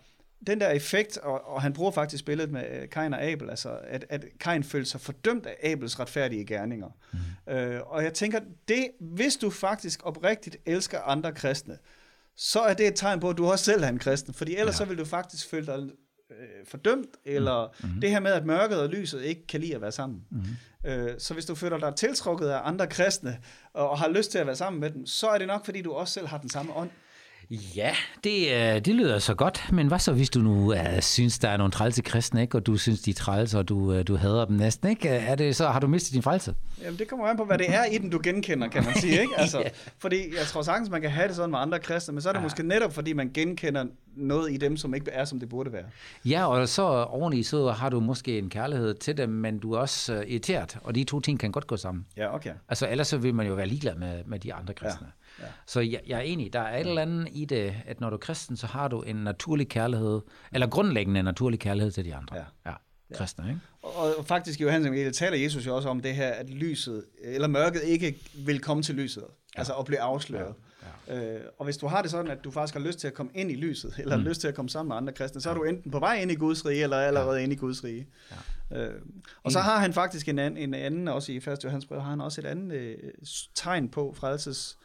den 0.48 0.62
der 0.62 0.69
effekt, 0.69 1.18
og, 1.18 1.48
og 1.48 1.62
han 1.62 1.74
bruger 1.74 1.92
faktisk 1.92 2.25
billedet 2.25 2.51
med 2.51 2.81
øh, 2.81 2.89
Kain 2.89 3.13
og 3.13 3.24
Abel, 3.24 3.50
altså 3.50 3.80
at, 3.83 4.06
at 4.10 4.25
Kain 4.39 4.63
følte 4.63 4.89
sig 4.89 5.01
fordømt 5.01 5.45
af 5.45 5.71
Abels 5.71 6.00
retfærdige 6.00 6.45
gerninger. 6.45 6.89
Mm. 7.48 7.54
Øh, 7.54 7.81
og 7.86 8.04
jeg 8.04 8.13
tænker, 8.13 8.39
det, 8.68 8.88
hvis 9.00 9.36
du 9.36 9.50
faktisk 9.50 10.06
oprigtigt 10.06 10.57
elsker 10.65 11.01
andre 11.01 11.31
kristne, 11.31 11.77
så 12.38 12.62
er 12.62 12.74
det 12.74 12.88
et 12.88 12.95
tegn 12.95 13.19
på, 13.19 13.30
at 13.30 13.38
du 13.38 13.47
også 13.47 13.65
selv 13.65 13.83
er 13.83 13.88
en 13.88 14.00
kristen, 14.00 14.33
fordi 14.33 14.56
ellers 14.56 14.74
ja. 14.74 14.77
så 14.77 14.85
vil 14.85 14.97
du 14.97 15.06
faktisk 15.06 15.50
føle 15.50 15.65
dig 15.65 15.80
øh, 16.31 16.65
fordømt, 16.68 17.18
eller 17.25 17.75
mm-hmm. 17.83 18.01
det 18.01 18.09
her 18.09 18.19
med, 18.19 18.31
at 18.31 18.45
mørket 18.45 18.81
og 18.81 18.89
lyset 18.89 19.24
ikke 19.24 19.47
kan 19.47 19.59
lide 19.59 19.75
at 19.75 19.81
være 19.81 19.91
sammen. 19.91 20.21
Mm-hmm. 20.31 20.91
Øh, 20.91 21.19
så 21.19 21.33
hvis 21.33 21.45
du 21.45 21.56
føler 21.56 21.77
dig 21.77 21.95
tiltrukket 21.95 22.47
af 22.47 22.59
andre 22.63 22.88
kristne, 22.88 23.38
og, 23.74 23.89
og 23.89 24.00
har 24.00 24.09
lyst 24.09 24.31
til 24.31 24.38
at 24.38 24.47
være 24.47 24.56
sammen 24.56 24.80
med 24.80 24.89
dem, 24.89 25.06
så 25.06 25.27
er 25.27 25.38
det 25.38 25.47
nok, 25.47 25.65
fordi 25.65 25.81
du 25.81 25.91
også 25.94 26.13
selv 26.13 26.27
har 26.27 26.38
den 26.38 26.50
samme 26.50 26.74
ånd. 26.75 26.89
Ja, 27.75 27.91
det, 28.23 28.51
øh, 28.51 28.85
det 28.85 28.88
lyder 28.95 29.19
så 29.19 29.33
godt, 29.33 29.67
men 29.71 29.88
hvad 29.88 30.00
så 30.00 30.13
hvis 30.13 30.29
du 30.29 30.39
nu 30.39 30.71
uh, 30.73 30.77
synes, 31.01 31.39
der 31.39 31.50
er 31.50 31.57
nogle 31.57 31.71
trælse 31.71 32.01
kristne, 32.01 32.41
ikke? 32.41 32.57
og 32.57 32.65
du 32.65 32.77
synes, 32.77 33.01
de 33.01 33.09
er 33.09 33.13
trælse, 33.13 33.57
og 33.59 33.69
du, 33.69 33.77
uh, 33.94 34.01
du 34.07 34.15
hader 34.15 34.45
dem 34.45 34.55
næsten, 34.55 34.89
ikke? 34.89 35.09
Er 35.09 35.35
det, 35.35 35.55
så 35.55 35.67
har 35.67 35.79
du 35.79 35.88
mistet 35.88 36.13
din 36.13 36.21
frelse? 36.21 36.55
Jamen, 36.83 37.00
det 37.00 37.07
kommer 37.07 37.25
an 37.27 37.38
på, 37.38 37.45
hvad 37.45 37.57
det 37.57 37.69
er 37.69 37.85
i 37.85 37.97
den, 37.97 38.09
du 38.09 38.19
genkender, 38.23 38.67
kan 38.67 38.83
man 38.83 38.95
sige. 38.95 39.21
Ikke? 39.21 39.33
Altså, 39.44 39.59
Ja. 39.59 39.69
Fordi 39.97 40.17
jeg 40.17 40.45
tror 40.47 40.61
sagtens, 40.61 40.89
man 40.89 41.01
kan 41.01 41.09
have 41.11 41.27
det 41.27 41.35
sådan 41.35 41.51
med 41.51 41.59
andre 41.59 41.79
kristne, 41.79 42.13
men 42.13 42.21
så 42.21 42.29
er 42.29 42.33
det 42.33 42.39
Ja. 42.39 42.44
måske 42.44 42.63
netop, 42.63 42.94
fordi 42.94 43.13
man 43.13 43.31
genkender 43.33 43.85
noget 44.15 44.51
i 44.53 44.57
dem, 44.57 44.77
som 44.77 44.94
ikke 44.94 45.11
er, 45.11 45.25
som 45.25 45.39
det 45.39 45.50
burde 45.50 45.73
være. 45.73 45.83
Ja, 46.25 46.47
og 46.47 46.69
så 46.69 46.83
oveni, 47.03 47.43
så 47.43 47.72
har 47.72 47.89
du 47.89 48.00
måske 48.00 48.38
en 48.38 48.50
kærlighed 48.50 48.93
til 48.93 49.17
dem, 49.17 49.29
men 49.29 49.60
du 49.60 49.74
er 49.74 49.77
også 49.79 50.24
irriteret, 50.27 50.77
og 50.83 50.95
de 50.95 51.03
to 51.03 51.19
ting 51.19 51.39
kan 51.39 51.51
godt 51.51 51.67
gå 51.67 51.77
sammen. 51.77 52.05
Ja, 52.17 52.36
okay. 52.36 52.51
Altså, 52.69 52.88
ellers 52.89 53.07
så 53.07 53.17
vil 53.17 53.36
man 53.36 53.48
jo 53.48 53.53
være 53.53 53.67
ligeglad 53.67 53.95
med, 53.95 54.24
med 54.25 54.39
de 54.39 54.53
andre 54.53 54.74
kristne. 54.74 55.07
Ja, 55.07 55.23
ja. 55.39 55.45
Så 55.67 55.79
jeg, 55.79 56.01
jeg 56.07 56.17
er 56.17 56.21
enig, 56.21 56.53
der 56.53 56.59
er 56.59 56.77
et 56.77 56.87
eller 56.87 57.01
andet 57.01 57.27
i 57.31 57.45
det, 57.45 57.75
at 57.85 58.01
når 58.01 58.09
du 58.09 58.15
er 58.15 58.19
kristen, 58.19 58.57
så 58.57 58.67
har 58.67 58.87
du 58.87 59.01
en 59.01 59.15
naturlig 59.15 59.69
kærlighed, 59.69 60.21
eller 60.53 60.67
grundlæggende 60.67 61.23
naturlig 61.23 61.59
kærlighed 61.59 61.91
til 61.91 62.05
de 62.05 62.15
andre. 62.15 62.35
Ja. 62.35 62.43
ja 62.65 62.73
kristne, 63.13 63.49
ikke? 63.49 63.59
Og, 63.81 64.17
og 64.17 64.25
faktisk 64.25 64.59
i 64.59 64.63
Johannes 64.63 64.87
evangeliet 64.87 65.15
taler 65.15 65.37
Jesus 65.37 65.67
jo 65.67 65.75
også 65.75 65.89
om 65.89 65.99
det 65.99 66.15
her, 66.15 66.29
at 66.29 66.49
lyset, 66.49 67.05
eller 67.23 67.47
mørket 67.47 67.83
ikke 67.83 68.17
vil 68.45 68.59
komme 68.59 68.83
til 68.83 68.95
lyset, 68.95 69.23
ja. 69.23 69.59
altså 69.59 69.73
at 69.73 69.85
blive 69.85 69.99
afsløret. 69.99 70.53
Ja. 71.07 71.15
Ja. 71.15 71.35
Øh, 71.35 71.41
og 71.57 71.65
hvis 71.65 71.77
du 71.77 71.87
har 71.87 72.01
det 72.01 72.11
sådan, 72.11 72.31
at 72.31 72.43
du 72.43 72.51
faktisk 72.51 72.73
har 72.73 72.81
lyst 72.81 72.99
til 72.99 73.07
at 73.07 73.13
komme 73.13 73.31
ind 73.35 73.51
i 73.51 73.55
lyset, 73.55 73.93
eller 73.99 74.17
mm. 74.17 74.23
lyst 74.23 74.41
til 74.41 74.47
at 74.47 74.55
komme 74.55 74.69
sammen 74.69 74.87
med 74.87 74.97
andre 74.97 75.13
kristne, 75.13 75.41
så 75.41 75.49
er 75.49 75.53
du 75.53 75.63
enten 75.63 75.91
på 75.91 75.99
vej 75.99 76.15
ind 76.21 76.31
i 76.31 76.35
Guds 76.35 76.65
rige, 76.65 76.83
eller 76.83 76.97
allerede 76.97 77.37
ja. 77.37 77.43
inde 77.43 77.55
i 77.55 77.57
Guds 77.57 77.83
rige. 77.83 78.07
Ja. 78.71 78.87
Øh, 78.87 79.01
og 79.43 79.51
så 79.51 79.59
har 79.59 79.79
han 79.79 79.93
faktisk 79.93 80.29
en 80.29 80.39
anden, 80.39 80.57
en 80.57 80.73
anden 80.73 81.07
også 81.07 81.31
i 81.31 81.37
1. 81.37 81.63
Johannes 81.63 81.85
brev, 81.85 82.01
har 82.01 82.09
han 82.09 82.21
også 82.21 82.41
et 82.41 82.45
andet 82.45 82.73
øh, 82.73 82.97
tegn 83.55 83.89
på 83.89 84.13
frelses 84.17 84.77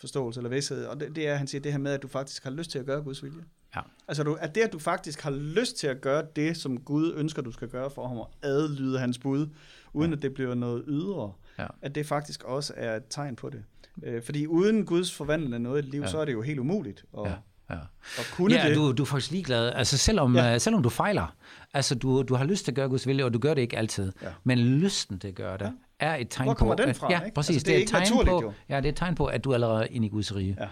forståelse 0.00 0.40
eller 0.40 0.50
vidshed, 0.50 0.84
og 0.86 1.00
det, 1.00 1.16
det 1.16 1.28
er, 1.28 1.34
han 1.34 1.46
siger 1.46 1.62
det 1.62 1.72
her 1.72 1.78
med, 1.78 1.92
at 1.92 2.02
du 2.02 2.08
faktisk 2.08 2.44
har 2.44 2.50
lyst 2.50 2.70
til 2.70 2.78
at 2.78 2.86
gøre 2.86 3.02
Guds 3.02 3.22
vilje. 3.24 3.42
Ja. 3.76 3.80
Altså 4.08 4.22
du, 4.22 4.34
at 4.40 4.54
det, 4.54 4.60
at 4.60 4.72
du 4.72 4.78
faktisk 4.78 5.20
har 5.22 5.30
lyst 5.30 5.76
til 5.76 5.86
at 5.86 6.00
gøre 6.00 6.22
det, 6.36 6.56
som 6.56 6.80
Gud 6.80 7.12
ønsker, 7.16 7.42
du 7.42 7.52
skal 7.52 7.68
gøre 7.68 7.90
for 7.90 8.08
ham, 8.08 8.18
og 8.18 8.30
adlyde 8.42 8.98
hans 8.98 9.18
bud, 9.18 9.46
uden 9.92 10.10
ja. 10.10 10.16
at 10.16 10.22
det 10.22 10.34
bliver 10.34 10.54
noget 10.54 10.84
ydre, 10.88 11.32
Ja. 11.58 11.66
at 11.82 11.94
det 11.94 12.06
faktisk 12.06 12.44
også 12.44 12.72
er 12.76 12.96
et 12.96 13.02
tegn 13.10 13.36
på 13.36 13.50
det. 13.50 13.64
Øh, 14.02 14.22
fordi 14.22 14.46
uden 14.46 14.86
Guds 14.86 15.14
forvandlende 15.14 15.58
noget 15.58 15.84
i 15.84 15.88
liv, 15.90 16.00
ja. 16.00 16.06
så 16.06 16.18
er 16.18 16.24
det 16.24 16.32
jo 16.32 16.42
helt 16.42 16.58
umuligt 16.58 17.04
at, 17.18 17.24
Ja. 17.30 17.34
Ja. 17.70 17.78
at 18.18 18.32
kunne 18.34 18.54
ja, 18.54 18.68
det. 18.68 18.76
du, 18.76 18.92
du 18.92 19.02
er 19.02 19.06
faktisk 19.06 19.30
ligeglad. 19.30 19.72
Altså 19.74 19.98
selvom, 19.98 20.36
Ja. 20.36 20.44
ja. 20.50 20.58
selvom 20.58 20.82
du 20.82 20.88
fejler, 20.88 21.36
altså 21.74 21.94
du, 21.94 22.22
du 22.22 22.34
har 22.34 22.44
lyst 22.44 22.64
til 22.64 22.72
at 22.72 22.76
gøre 22.76 22.88
Guds 22.88 23.06
vilje, 23.06 23.24
og 23.24 23.34
du 23.34 23.38
gør 23.38 23.54
det 23.54 23.62
ikke 23.62 23.78
altid, 23.78 24.12
Ja. 24.22 24.28
men 24.44 24.58
lysten 24.58 25.18
til 25.18 25.28
at 25.28 25.34
gøre 25.34 25.58
det, 25.58 25.72
er 26.00 26.14
et 26.16 26.26
tegn 26.30 26.46
Hvor 26.46 26.54
kommer 26.54 26.76
på... 26.76 26.82
den 26.82 26.90
at- 26.90 26.96
fra, 26.96 27.12
Ja, 27.12 27.20
ikke? 27.24 27.34
præcis. 27.34 27.56
Altså, 27.56 27.66
det, 27.66 27.78
er 27.78 27.82
et 27.82 27.88
tegn 27.88 28.26
på, 28.26 28.40
jo. 28.42 28.52
ja, 28.68 28.76
det 28.76 28.84
er 28.84 28.88
et 28.88 28.96
tegn 28.96 29.14
på, 29.14 29.26
at 29.26 29.44
du 29.44 29.50
er 29.50 29.54
allerede 29.54 29.88
inde 29.88 30.06
i 30.06 30.10
Guds 30.10 30.34
rige. 30.36 30.56
Ja. 30.60 30.68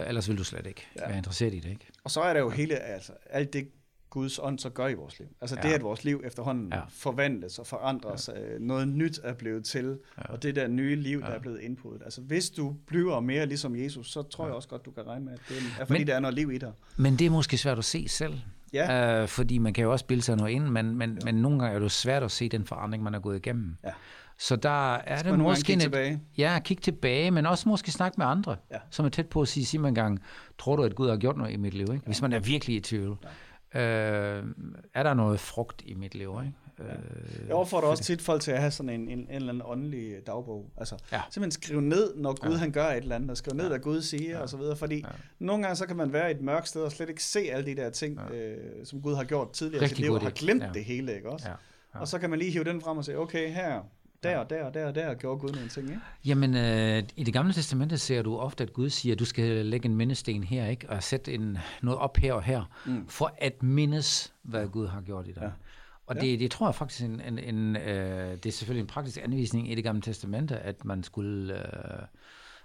Øh, 0.00 0.08
Ellers 0.08 0.28
vil 0.28 0.38
du 0.38 0.44
slet 0.44 0.66
ikke 0.66 0.86
Ja. 0.98 1.08
være 1.08 1.16
interesseret 1.16 1.54
i 1.54 1.58
det, 1.58 1.68
ikke? 1.70 1.86
Og 2.04 2.10
så 2.10 2.20
er 2.20 2.32
der 2.32 2.40
jo 2.40 2.48
hele, 2.50 2.74
altså, 2.76 3.12
alt 3.30 3.52
det 3.52 3.68
Guds 4.10 4.38
ånd 4.38 4.58
så 4.58 4.70
gør 4.70 4.88
i 4.88 4.94
vores 4.94 5.18
liv. 5.18 5.28
Altså 5.40 5.56
det, 5.56 5.64
Ja. 5.64 5.74
at 5.74 5.82
vores 5.82 6.04
liv 6.04 6.22
efterhånden 6.24 6.68
Ja. 6.72 6.76
ja. 6.76 6.82
forvandles 6.88 7.58
og 7.58 7.66
forandres, 7.66 8.30
ja. 8.36 8.58
noget 8.60 8.88
nyt 8.88 9.20
er 9.24 9.32
blevet 9.34 9.64
til, 9.64 9.84
Ja. 9.84 10.22
ja. 10.28 10.32
og 10.32 10.42
det 10.42 10.56
der 10.56 10.68
nye 10.68 10.96
liv, 10.96 11.20
der 11.20 11.28
Ja. 11.30 11.34
er 11.34 11.38
blevet 11.40 11.60
indputtet. 11.60 12.02
Altså 12.04 12.20
hvis 12.20 12.50
du 12.50 12.76
bliver 12.86 13.20
mere 13.20 13.46
ligesom 13.46 13.76
Jesus, 13.76 14.10
så 14.12 14.22
tror 14.22 14.46
jeg 14.46 14.54
også 14.54 14.68
godt, 14.68 14.84
du 14.84 14.90
kan 14.90 15.06
regne 15.06 15.24
med, 15.24 15.32
at 15.32 15.38
det 15.48 15.56
er 15.80 15.84
fordi, 15.84 15.98
Men- 16.00 16.06
der 16.06 16.14
er 16.14 16.20
noget 16.20 16.34
liv 16.34 16.52
i 16.52 16.58
dig. 16.58 16.72
Men 16.96 17.16
det 17.16 17.26
er 17.26 17.30
måske 17.30 17.58
svært 17.58 17.78
at 17.78 17.84
se 17.84 18.08
selv. 18.08 18.34
Ja. 18.72 19.20
Øh, 19.22 19.28
fordi 19.28 19.58
man 19.58 19.72
kan 19.72 19.84
jo 19.84 19.92
også 19.92 20.04
bilde 20.04 20.22
sig 20.22 20.36
noget 20.36 20.50
ind, 20.52 20.64
men, 20.64 20.96
men, 20.96 21.10
ja. 21.10 21.24
men 21.24 21.34
nogle 21.34 21.58
gange 21.58 21.74
er 21.74 21.78
det 21.78 21.84
jo 21.84 21.88
svært 21.88 22.22
at 22.22 22.30
se 22.30 22.48
den 22.48 22.64
forandring, 22.64 23.02
man 23.02 23.14
er 23.14 23.18
gået 23.20 23.36
igennem. 23.36 23.76
Ja. 23.84 23.90
Så 24.40 24.56
der 24.56 24.94
er 24.94 25.22
det 25.22 25.38
måske... 25.38 25.62
kigge 25.66 25.72
en- 25.72 25.80
tilbage. 25.80 26.20
Ja, 26.38 26.58
kig 26.64 26.78
tilbage, 26.82 27.30
men 27.30 27.46
også 27.46 27.68
måske 27.68 27.90
snakke 27.90 28.14
med 28.18 28.26
andre, 28.26 28.56
Ja. 28.70 28.76
som 28.90 29.04
er 29.06 29.08
tæt 29.10 29.28
på 29.28 29.40
at 29.42 29.48
sige, 29.48 29.66
sig 29.66 29.80
mig 29.80 29.88
engang, 29.88 30.20
tror 30.58 30.76
du, 30.76 30.82
at 30.82 30.94
Gud 30.94 31.08
har 31.08 31.16
gjort 31.16 31.36
noget 31.36 31.52
i 31.52 31.56
mit 31.56 31.74
liv? 31.74 31.86
Ikke? 31.92 32.06
Hvis 32.06 32.22
man 32.22 32.32
er 32.32 32.38
virkelig 32.38 32.76
i 32.76 32.80
tvivl. 32.80 33.18
Øh, 33.74 33.80
er 34.94 35.02
der 35.02 35.14
noget 35.14 35.40
frugt 35.40 35.82
i 35.86 35.94
mit 35.94 36.14
liv? 36.14 36.40
Ikke? 36.44 36.90
Øh, 36.92 37.46
Jeg 37.46 37.54
opfordrer 37.54 37.88
også 37.88 38.02
tit 38.04 38.22
folk 38.22 38.42
til 38.42 38.50
at 38.50 38.58
have 38.60 38.70
sådan 38.70 38.90
en, 38.90 39.08
en, 39.08 39.18
en 39.18 39.26
eller 39.30 39.48
anden 39.48 39.62
åndelig 39.66 40.14
dagbog. 40.26 40.70
Altså 40.76 40.96
Ja. 41.12 41.20
simpelthen 41.30 41.62
skrive 41.62 41.82
ned, 41.82 42.16
når 42.16 42.32
Gud 42.40 42.48
Ja. 42.50 42.54
ja. 42.54 42.60
han 42.60 42.70
gør 42.72 42.86
et 42.86 42.96
eller 42.96 43.14
andet, 43.16 43.30
og 43.30 43.36
skrive 43.36 43.56
ned, 43.56 43.64
Ja. 43.64 43.68
hvad 43.68 43.78
Gud 43.78 44.02
siger 44.02 44.30
Ja. 44.30 44.38
og 44.42 44.48
så 44.48 44.56
videre. 44.56 44.76
Fordi 44.76 44.96
Ja. 44.96 45.04
nogle 45.38 45.62
gange 45.62 45.76
så 45.76 45.86
kan 45.86 45.96
man 45.96 46.12
være 46.12 46.28
i 46.32 46.34
et 46.34 46.40
mørkt 46.40 46.68
sted 46.68 46.82
og 46.82 46.92
slet 46.92 47.08
ikke 47.08 47.24
se 47.24 47.40
alle 47.52 47.66
de 47.66 47.76
der 47.76 47.90
ting, 47.90 48.18
Ja. 48.30 48.36
øh, 48.36 48.86
som 48.86 49.02
Gud 49.02 49.14
har 49.14 49.24
gjort 49.24 49.52
tidligere 49.52 49.84
i 49.84 49.88
sit 49.88 49.98
liv, 49.98 50.12
og 50.12 50.20
har 50.20 50.30
glemt 50.30 50.62
Ja. 50.62 50.68
det 50.74 50.84
hele, 50.84 51.16
ikke 51.16 51.30
også? 51.30 51.48
Ja. 51.48 51.54
Ja. 51.94 52.00
Og 52.00 52.08
så 52.08 52.18
kan 52.18 52.30
man 52.30 52.38
lige 52.38 52.50
hive 52.50 52.64
den 52.64 52.80
frem 52.80 52.98
og 52.98 53.04
sige, 53.04 53.18
okay, 53.18 53.52
her, 53.52 53.80
der, 54.22 54.38
og 54.38 54.50
der, 54.50 54.64
og 54.64 54.74
der, 54.74 54.86
og 54.86 54.94
der 54.94 55.14
gjorde 55.14 55.40
Gud 55.40 55.50
nogle 55.52 55.68
ting, 55.68 55.88
ikke? 55.88 56.00
Jamen, 56.24 56.56
øh, 56.56 57.02
i 57.16 57.24
det 57.24 57.32
gamle 57.34 57.52
testamente 57.52 57.98
ser 57.98 58.22
du 58.22 58.36
ofte, 58.38 58.64
at 58.64 58.72
Gud 58.72 58.90
siger, 58.90 59.14
at 59.14 59.18
du 59.18 59.24
skal 59.24 59.66
lægge 59.66 59.86
en 59.88 59.96
mindesten 59.96 60.44
her, 60.44 60.66
ikke? 60.66 60.90
og 60.90 61.02
sætte 61.02 61.34
en, 61.34 61.58
noget 61.82 61.98
op 61.98 62.16
her 62.16 62.32
og 62.32 62.42
her, 62.42 62.62
Mm. 62.86 63.08
for 63.08 63.34
at 63.38 63.62
mindes, 63.62 64.32
hvad 64.42 64.68
Gud 64.68 64.86
har 64.86 65.00
gjort 65.00 65.26
i 65.28 65.32
dig. 65.32 65.42
Ja. 65.42 65.50
Og 66.06 66.16
Ja. 66.16 66.20
det, 66.20 66.40
det 66.40 66.50
tror 66.50 66.66
jeg 66.66 66.74
faktisk, 66.74 67.02
en, 67.04 67.20
en, 67.20 67.38
en, 67.38 67.76
øh, 67.76 68.32
det 68.32 68.46
er 68.46 68.50
selvfølgelig 68.52 68.80
en 68.80 68.86
praktisk 68.86 69.18
anvisning 69.24 69.70
i 69.70 69.74
det 69.74 69.84
gamle 69.84 70.02
testamente, 70.02 70.58
at 70.58 70.84
man 70.84 71.02
skulle 71.02 71.54
øh, 71.58 72.02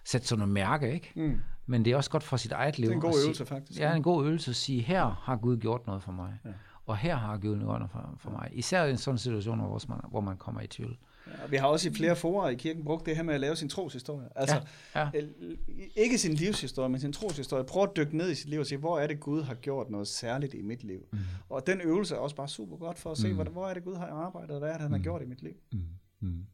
sætte 0.03 0.27
sådan 0.27 0.39
noget 0.39 0.53
mærke, 0.53 0.93
ikke? 0.93 1.11
Mm. 1.15 1.41
Men 1.65 1.85
det 1.85 1.93
er 1.93 1.97
også 1.97 2.09
godt 2.09 2.23
for 2.23 2.37
sit 2.37 2.51
eget 2.51 2.79
liv. 2.79 2.85
Det 2.87 2.91
er 2.91 2.95
en 2.95 3.01
god 3.01 3.09
at 3.09 3.15
sige- 3.15 3.23
øvelse, 3.25 3.45
faktisk. 3.45 3.79
Ja, 3.79 3.95
en 3.95 4.03
god 4.03 4.25
øvelse 4.25 4.51
at 4.51 4.55
sige, 4.55 4.81
her 4.81 5.21
har 5.23 5.35
Gud 5.35 5.57
gjort 5.57 5.87
noget 5.87 6.03
for 6.03 6.11
mig. 6.11 6.33
Ja. 6.45 6.49
Og 6.85 6.97
her 6.97 7.15
har 7.15 7.37
Gud 7.37 7.59
gjort 7.59 7.79
noget 7.79 7.91
for, 7.91 8.15
for 8.17 8.29
mig. 8.31 8.49
Især 8.53 8.83
i 8.83 8.89
en 8.91 8.97
sådan 8.97 9.17
situation, 9.17 9.59
hvor 9.59 9.81
man, 9.89 9.97
hvor 10.09 10.21
man 10.21 10.37
kommer 10.37 10.61
i 10.61 10.67
tvivl. 10.67 10.97
Ja, 11.27 11.43
og 11.43 11.51
vi 11.51 11.57
har 11.57 11.67
også 11.67 11.89
i 11.89 11.93
flere 11.93 12.15
forer 12.15 12.49
i 12.49 12.55
kirken 12.55 12.83
brugt 12.83 13.05
det 13.05 13.15
her 13.15 13.23
med 13.23 13.33
at 13.33 13.39
lave 13.39 13.55
sin 13.55 13.69
troshistorie. 13.69 14.27
Altså, 14.35 14.61
Ja, 14.95 14.99
ja. 15.01 15.09
øh, 15.21 15.57
ikke 15.95 16.17
sin 16.17 16.33
livshistorie, 16.33 16.89
men 16.89 16.99
sin 17.01 17.13
troshistorie. 17.13 17.63
Prøv 17.63 17.83
at 17.83 17.89
dykke 17.97 18.17
ned 18.17 18.31
i 18.31 18.35
sit 18.35 18.49
liv 18.49 18.59
og 18.59 18.65
sige, 18.65 18.77
hvor 18.77 18.99
er 18.99 19.07
det 19.07 19.19
Gud 19.19 19.41
har 19.43 19.53
gjort 19.55 19.89
noget 19.89 20.07
særligt 20.07 20.53
i 20.53 20.61
mit 20.61 20.83
liv. 20.83 20.99
Mm. 21.11 21.19
Og 21.49 21.67
den 21.67 21.81
øvelse 21.81 22.15
er 22.15 22.19
også 22.19 22.35
bare 22.35 22.47
super 22.47 22.77
godt 22.77 22.99
for 22.99 23.11
at 23.11 23.17
se, 23.17 23.27
Mm. 23.27 23.35
hvor, 23.35 23.43
hvor 23.43 23.67
er 23.67 23.73
det 23.73 23.83
Gud 23.83 23.95
har 23.95 24.07
arbejdet, 24.07 24.51
og 24.51 24.59
hvad 24.59 24.69
er 24.69 24.73
det, 24.73 24.81
han 24.81 24.91
har 24.91 24.97
Mm. 24.97 25.03
gjort 25.03 25.21
i 25.21 25.25
mit 25.25 25.41
liv. 25.43 25.53
Mm. 25.71 25.79
Mm. 26.21 26.45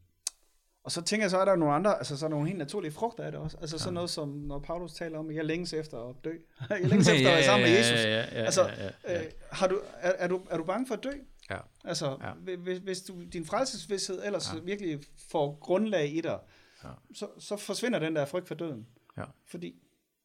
Og 0.84 0.92
så 0.92 1.02
tænker 1.02 1.24
jeg, 1.24 1.30
så 1.30 1.38
er 1.38 1.44
der 1.44 1.56
nogle 1.56 1.74
andre, 1.74 1.98
altså 1.98 2.16
så 2.16 2.24
er 2.24 2.28
der 2.28 2.34
nogle 2.36 2.48
helt 2.48 2.58
naturlige 2.58 2.92
frugter 2.92 3.24
af 3.24 3.32
det 3.32 3.40
også. 3.40 3.56
Altså 3.60 3.78
sådan 3.78 3.90
Ja. 3.92 3.94
noget 3.94 4.10
som, 4.10 4.28
når 4.28 4.58
Paulus 4.58 4.92
taler 4.92 5.18
om, 5.18 5.30
at 5.30 5.36
jeg 5.36 5.44
længes 5.44 5.72
efter 5.72 5.98
at 6.08 6.14
dø. 6.24 6.30
jeg 6.70 6.80
længes 6.88 7.08
efter 7.08 7.28
at 7.30 7.34
være 7.34 7.44
sammen 7.44 7.68
med 7.68 7.78
Jesus. 7.78 7.98
Altså. 8.34 8.70
Øh, 9.08 9.16
har 9.52 9.66
du, 9.66 9.80
er, 10.00 10.12
er, 10.18 10.28
du, 10.28 10.40
er 10.50 10.56
du 10.56 10.64
bange 10.64 10.86
for 10.86 10.94
at 10.94 11.04
dø? 11.04 11.10
Ja. 11.50 11.58
Altså, 11.84 12.16
Ja. 12.20 12.50
ja. 12.52 12.56
hvis, 12.56 12.78
hvis 12.78 13.02
du, 13.02 13.22
din 13.32 13.44
frelsesvidshed 13.46 14.22
ellers 14.24 14.52
Ja. 14.52 14.58
ja. 14.58 14.62
virkelig 14.64 15.00
får 15.30 15.58
grundlag 15.60 16.14
i 16.16 16.20
dig, 16.20 16.38
Ja. 16.84 16.88
så, 17.14 17.28
så 17.38 17.56
forsvinder 17.56 17.98
den 17.98 18.16
der 18.16 18.24
frygt 18.24 18.48
for 18.48 18.54
døden. 18.54 18.86
Ja. 19.16 19.24
Fordi 19.46 19.74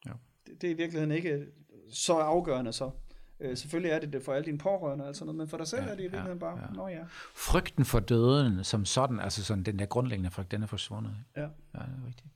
Ja. 0.06 0.12
det, 0.48 0.62
det 0.62 0.68
er 0.68 0.72
i 0.72 0.78
virkeligheden 0.78 1.12
ikke 1.12 1.46
så 1.92 2.14
afgørende 2.14 2.74
så. 2.74 2.92
Øh, 3.40 3.58
selvfølgelig 3.58 3.92
er 3.92 4.00
det 4.00 4.14
det 4.14 4.24
for 4.24 4.34
alle 4.34 4.46
dine 4.46 4.58
pårørende 4.58 5.04
og 5.04 5.08
alt 5.08 5.18
sådan 5.18 5.26
noget, 5.26 5.38
men 5.38 5.48
for 5.48 5.58
dig 5.58 5.68
selv 5.68 5.84
Ja, 5.84 5.88
er 5.90 5.96
det 5.96 6.00
i 6.00 6.04
ja, 6.04 6.10
virkeligheden 6.10 6.40
bare, 6.40 6.60
ja. 6.60 6.68
nå 6.74 6.88
ja. 6.88 7.04
Frygten 7.36 7.86
for 7.86 8.00
døden 8.00 8.64
som 8.64 8.86
sådan, 8.86 9.20
altså 9.20 9.44
sådan 9.44 9.64
den 9.64 9.80
der 9.80 9.86
grundlæggende 9.86 10.32
frygt, 10.32 10.52
den 10.52 10.64
er 10.64 10.68
forsvundet. 10.68 11.12
ikke? 11.20 11.42
ja. 11.42 11.80
Ja, 11.80 11.86
det 11.86 11.94
er 12.04 12.08
rigtigt. 12.08 12.28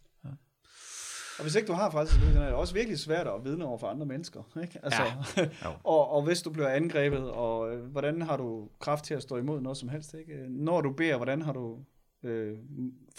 Og 1.42 1.46
hvis 1.46 1.56
ikke 1.56 1.68
du 1.68 1.74
har 1.74 1.90
frelsesvidshed, 1.90 2.42
er 2.42 2.46
det 2.46 2.54
også 2.54 2.74
virkelig 2.74 3.00
svært 3.00 3.28
at 3.28 3.34
vidne 3.44 3.66
over 3.66 3.78
for 3.78 3.88
andre 3.88 4.06
mennesker. 4.06 4.42
Ikke? 4.62 4.80
Altså, 4.84 5.02
Ja. 5.38 5.44
Og, 5.84 6.12
og 6.12 6.22
hvis 6.24 6.42
du 6.42 6.50
bliver 6.50 6.68
angrebet, 6.70 7.32
og 7.32 7.74
øh, 7.76 7.86
hvordan 7.86 8.22
har 8.22 8.38
du 8.38 8.70
kraft 8.80 9.06
til 9.06 9.14
at 9.14 9.22
stå 9.22 9.38
imod 9.38 9.62
noget 9.62 9.78
som 9.78 9.90
helst? 9.90 10.14
Ikke? 10.20 10.46
Når 10.50 10.82
du 10.82 10.92
beder, 10.94 11.18
hvordan 11.18 11.42
har 11.42 11.54
du 11.54 11.78
øh, 12.24 12.58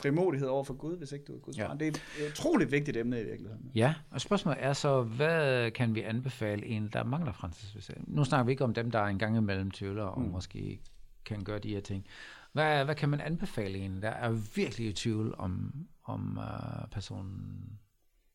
frimodighed 0.01 0.49
over 0.49 0.65
for 0.65 0.75
Gud, 0.75 0.97
hvis 0.97 1.13
ikke 1.13 1.25
du 1.25 1.35
er 1.35 1.39
Guds 1.39 1.59
Ja. 1.59 1.67
barn? 1.67 1.79
Det 1.81 1.87
er 1.87 1.91
et 1.91 2.31
utroligt 2.31 2.73
vigtigt 2.73 2.97
emne 2.97 3.21
i 3.21 3.25
virkeligheden. 3.25 3.71
Ja, 3.75 3.95
og 4.11 4.21
spørgsmålet 4.21 4.65
er 4.65 4.73
så, 4.73 5.03
hvad 5.03 5.71
kan 5.71 5.95
vi 5.95 6.01
anbefale 6.03 6.67
en, 6.67 6.89
der 6.93 7.05
mangler 7.05 7.33
frelsesvidshed? 7.33 7.97
Nu 8.07 8.25
snakker 8.25 8.45
vi 8.45 8.51
ikke 8.53 8.65
om 8.65 8.75
dem, 8.75 8.91
der 8.91 8.99
er 8.99 9.07
en 9.07 9.19
gang 9.19 9.37
imellem 9.37 9.71
tvivler, 9.71 10.05
og 10.05 10.21
Mm. 10.21 10.29
måske 10.29 10.81
kan 11.25 11.45
gøre 11.45 11.59
de 11.59 11.69
her 11.75 11.81
ting. 11.81 12.05
Hvad, 12.53 12.85
hvad 12.85 12.95
kan 12.95 13.09
man 13.09 13.21
anbefale 13.21 13.79
en, 13.79 14.03
der 14.03 14.11
er 14.11 14.31
virkelig 14.57 14.87
i 14.87 14.93
tvivl 14.93 15.35
om, 15.39 15.75
om 16.05 16.39
uh, 16.39 16.89
personen 16.91 17.63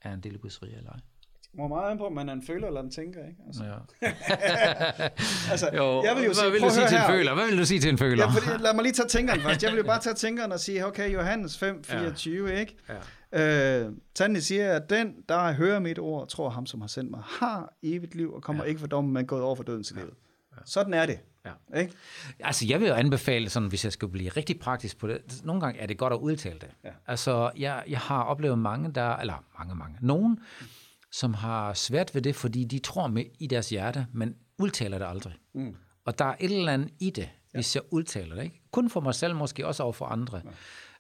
er 0.01 0.13
en 0.13 0.20
del 0.24 0.38
rige 0.38 0.77
eller 0.77 0.89
ej? 0.92 1.00
Det 1.42 1.50
kommer 1.60 1.75
meget 1.77 1.92
an 1.92 1.98
på, 1.98 2.06
om 2.06 2.13
man 2.13 2.30
er 2.30 2.34
en 2.34 2.44
føler 2.48 2.68
eller 2.68 2.82
en 2.82 2.92
tænker. 2.92 3.25
Ikke? 3.27 3.39
Altså, 3.48 3.63
Ja. 3.63 4.08
altså, 5.51 5.70
Jo, 5.74 6.04
jeg 6.04 6.16
vil 6.16 6.24
jo 6.24 6.27
hvad 6.27 6.34
sige, 6.34 6.51
vil 6.51 6.62
du 6.62 6.70
sige 6.70 6.88
til 6.88 6.98
en 6.98 7.04
føler? 7.10 7.34
Hvad 7.34 7.46
vil 7.50 7.58
du 7.58 7.66
sige 7.66 7.80
til 7.80 7.89
en 7.89 7.98
føler? 7.98 8.24
Ja, 8.24 8.30
fordi, 8.30 8.63
lad 8.63 8.74
mig 8.74 8.84
lige 8.84 8.94
tage 8.94 9.08
tænkeren 9.08 9.39
først. 9.42 9.63
Jeg 9.63 9.72
vil 9.72 9.77
jo 9.77 9.84
bare 9.84 10.00
tage 10.01 10.13
tænkeren 10.13 10.51
og 10.51 10.60
sige, 10.60 10.86
okay, 10.86 11.13
Johannes 11.13 11.58
5, 11.58 11.84
24, 11.84 12.50
ja. 12.50 12.60
ikke? 12.60 12.77
Ja. 13.34 13.82
Øh, 13.86 13.92
Tanden 14.16 14.42
siger, 14.42 14.74
at 14.75 14.89
den, 14.89 15.13
der 15.30 15.54
hører 15.54 15.80
mit 15.80 16.00
ord, 16.00 16.22
og 16.22 16.30
tror 16.30 16.50
ham, 16.50 16.66
som 16.66 16.82
har 16.82 16.88
sendt 16.88 17.12
mig, 17.12 17.22
har 17.25 17.74
evigt 17.84 18.16
liv 18.16 18.34
og 18.34 18.42
kommer 18.44 18.63
Ja. 18.63 18.66
ja. 18.66 18.70
ikke 18.70 18.80
for 18.80 18.88
dommen, 18.88 19.13
men 19.13 19.25
gået 19.27 19.42
over 19.42 19.56
for 19.56 19.63
døden 19.63 19.84
til 19.84 19.96
livet. 19.96 20.13
Sådan 20.66 20.94
er 20.94 21.06
det. 21.06 21.20
Ja. 21.74 21.80
Ikke? 21.80 21.94
Altså, 22.39 22.66
jeg 22.68 22.80
vil 22.80 22.88
jo 22.88 22.94
anbefale, 22.94 23.50
sådan, 23.50 23.70
hvis 23.70 23.84
jeg 23.84 23.94
skal 23.94 24.08
blive 24.08 24.30
rigtig 24.30 24.60
praktisk 24.60 24.98
på 24.98 25.08
det, 25.08 25.42
nogle 25.44 25.62
gange 25.62 25.80
er 25.80 25.86
det 25.86 25.98
godt 25.98 26.13
at 26.13 26.20
udtale 26.20 26.60
det. 26.60 26.70
Ja. 26.84 26.89
Altså, 27.08 27.51
jeg, 27.58 27.84
jeg 27.88 28.00
har 28.00 28.24
oplevet 28.24 28.60
mange, 28.60 28.92
der, 28.92 29.16
eller 29.16 29.44
mange, 29.60 29.75
mange, 29.75 29.98
nogen, 30.01 30.39
som 31.12 31.34
har 31.34 31.74
svært 31.74 32.16
ved 32.16 32.22
det, 32.22 32.36
fordi 32.36 32.63
de 32.63 32.80
tror 32.80 33.08
med 33.08 33.24
i 33.39 33.48
deres 33.48 33.70
hjerte, 33.70 34.08
men 34.13 34.36
udtaler 34.58 34.98
det 34.98 35.06
aldrig. 35.06 35.34
Mm. 35.54 35.75
Og 36.06 36.20
der 36.20 36.25
er 36.25 36.36
et 36.39 36.51
eller 36.51 36.74
andet 36.74 36.89
i 37.00 37.10
det, 37.10 37.30
hvis 37.51 37.75
jeg 37.75 37.84
udtaler 37.92 38.36
det. 38.36 38.44
Ikke? 38.44 38.62
Kun 38.72 38.89
for 38.89 39.00
mig 39.00 39.16
selv, 39.16 39.36
måske 39.36 39.68
også 39.68 39.84
over 39.84 39.94
for 39.94 40.06
andre. 40.06 40.42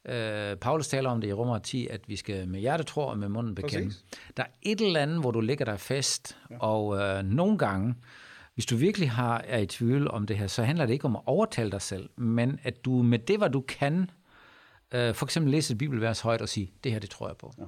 Øh, 0.05 0.55
Paulus 0.55 0.87
taler 0.87 1.09
om 1.09 1.21
det 1.21 1.27
i 1.27 1.33
Romer 1.33 1.59
10, 1.59 1.87
at 1.87 2.09
vi 2.09 2.15
skal 2.15 2.47
med 2.47 2.59
hjerte 2.59 2.83
tro 2.83 3.01
og 3.01 3.17
med 3.17 3.29
munden 3.29 3.55
bekende. 3.55 3.85
Præcis. 3.85 4.05
Der 4.37 4.43
er 4.43 4.47
et 4.61 4.81
eller 4.81 4.99
andet, 4.99 5.19
hvor 5.19 5.31
du 5.31 5.41
ligger 5.41 5.65
dig 5.65 5.79
fast, 5.79 6.37
ja. 6.49 6.57
og 6.59 6.97
øh, 6.97 7.23
nogle 7.23 7.57
gange, 7.57 7.95
hvis 8.57 8.65
du 8.65 8.75
virkelig 8.75 9.11
har, 9.11 9.41
er 9.47 9.57
i 9.57 9.65
tvivl 9.65 10.11
om 10.11 10.27
det 10.27 10.37
her, 10.37 10.47
så 10.47 10.63
handler 10.63 10.85
det 10.85 10.93
ikke 10.93 11.05
om 11.05 11.15
at 11.15 11.21
overtale 11.25 11.71
dig 11.71 11.81
selv, 11.81 12.09
men 12.15 12.59
at 12.63 12.85
du 12.85 13.01
med 13.01 13.19
det, 13.19 13.37
hvad 13.37 13.49
du 13.49 13.61
kan, 13.61 14.09
øh, 14.91 15.13
for 15.15 15.25
eksempel 15.25 15.51
læse 15.51 15.73
et 15.73 15.77
bibelvers 15.77 16.19
højt 16.19 16.41
og 16.41 16.49
sige, 16.49 16.71
det 16.83 16.91
her, 16.91 16.99
det 16.99 17.09
tror 17.09 17.27
jeg 17.27 17.37
på. 17.37 17.53
Ja. 17.57 17.63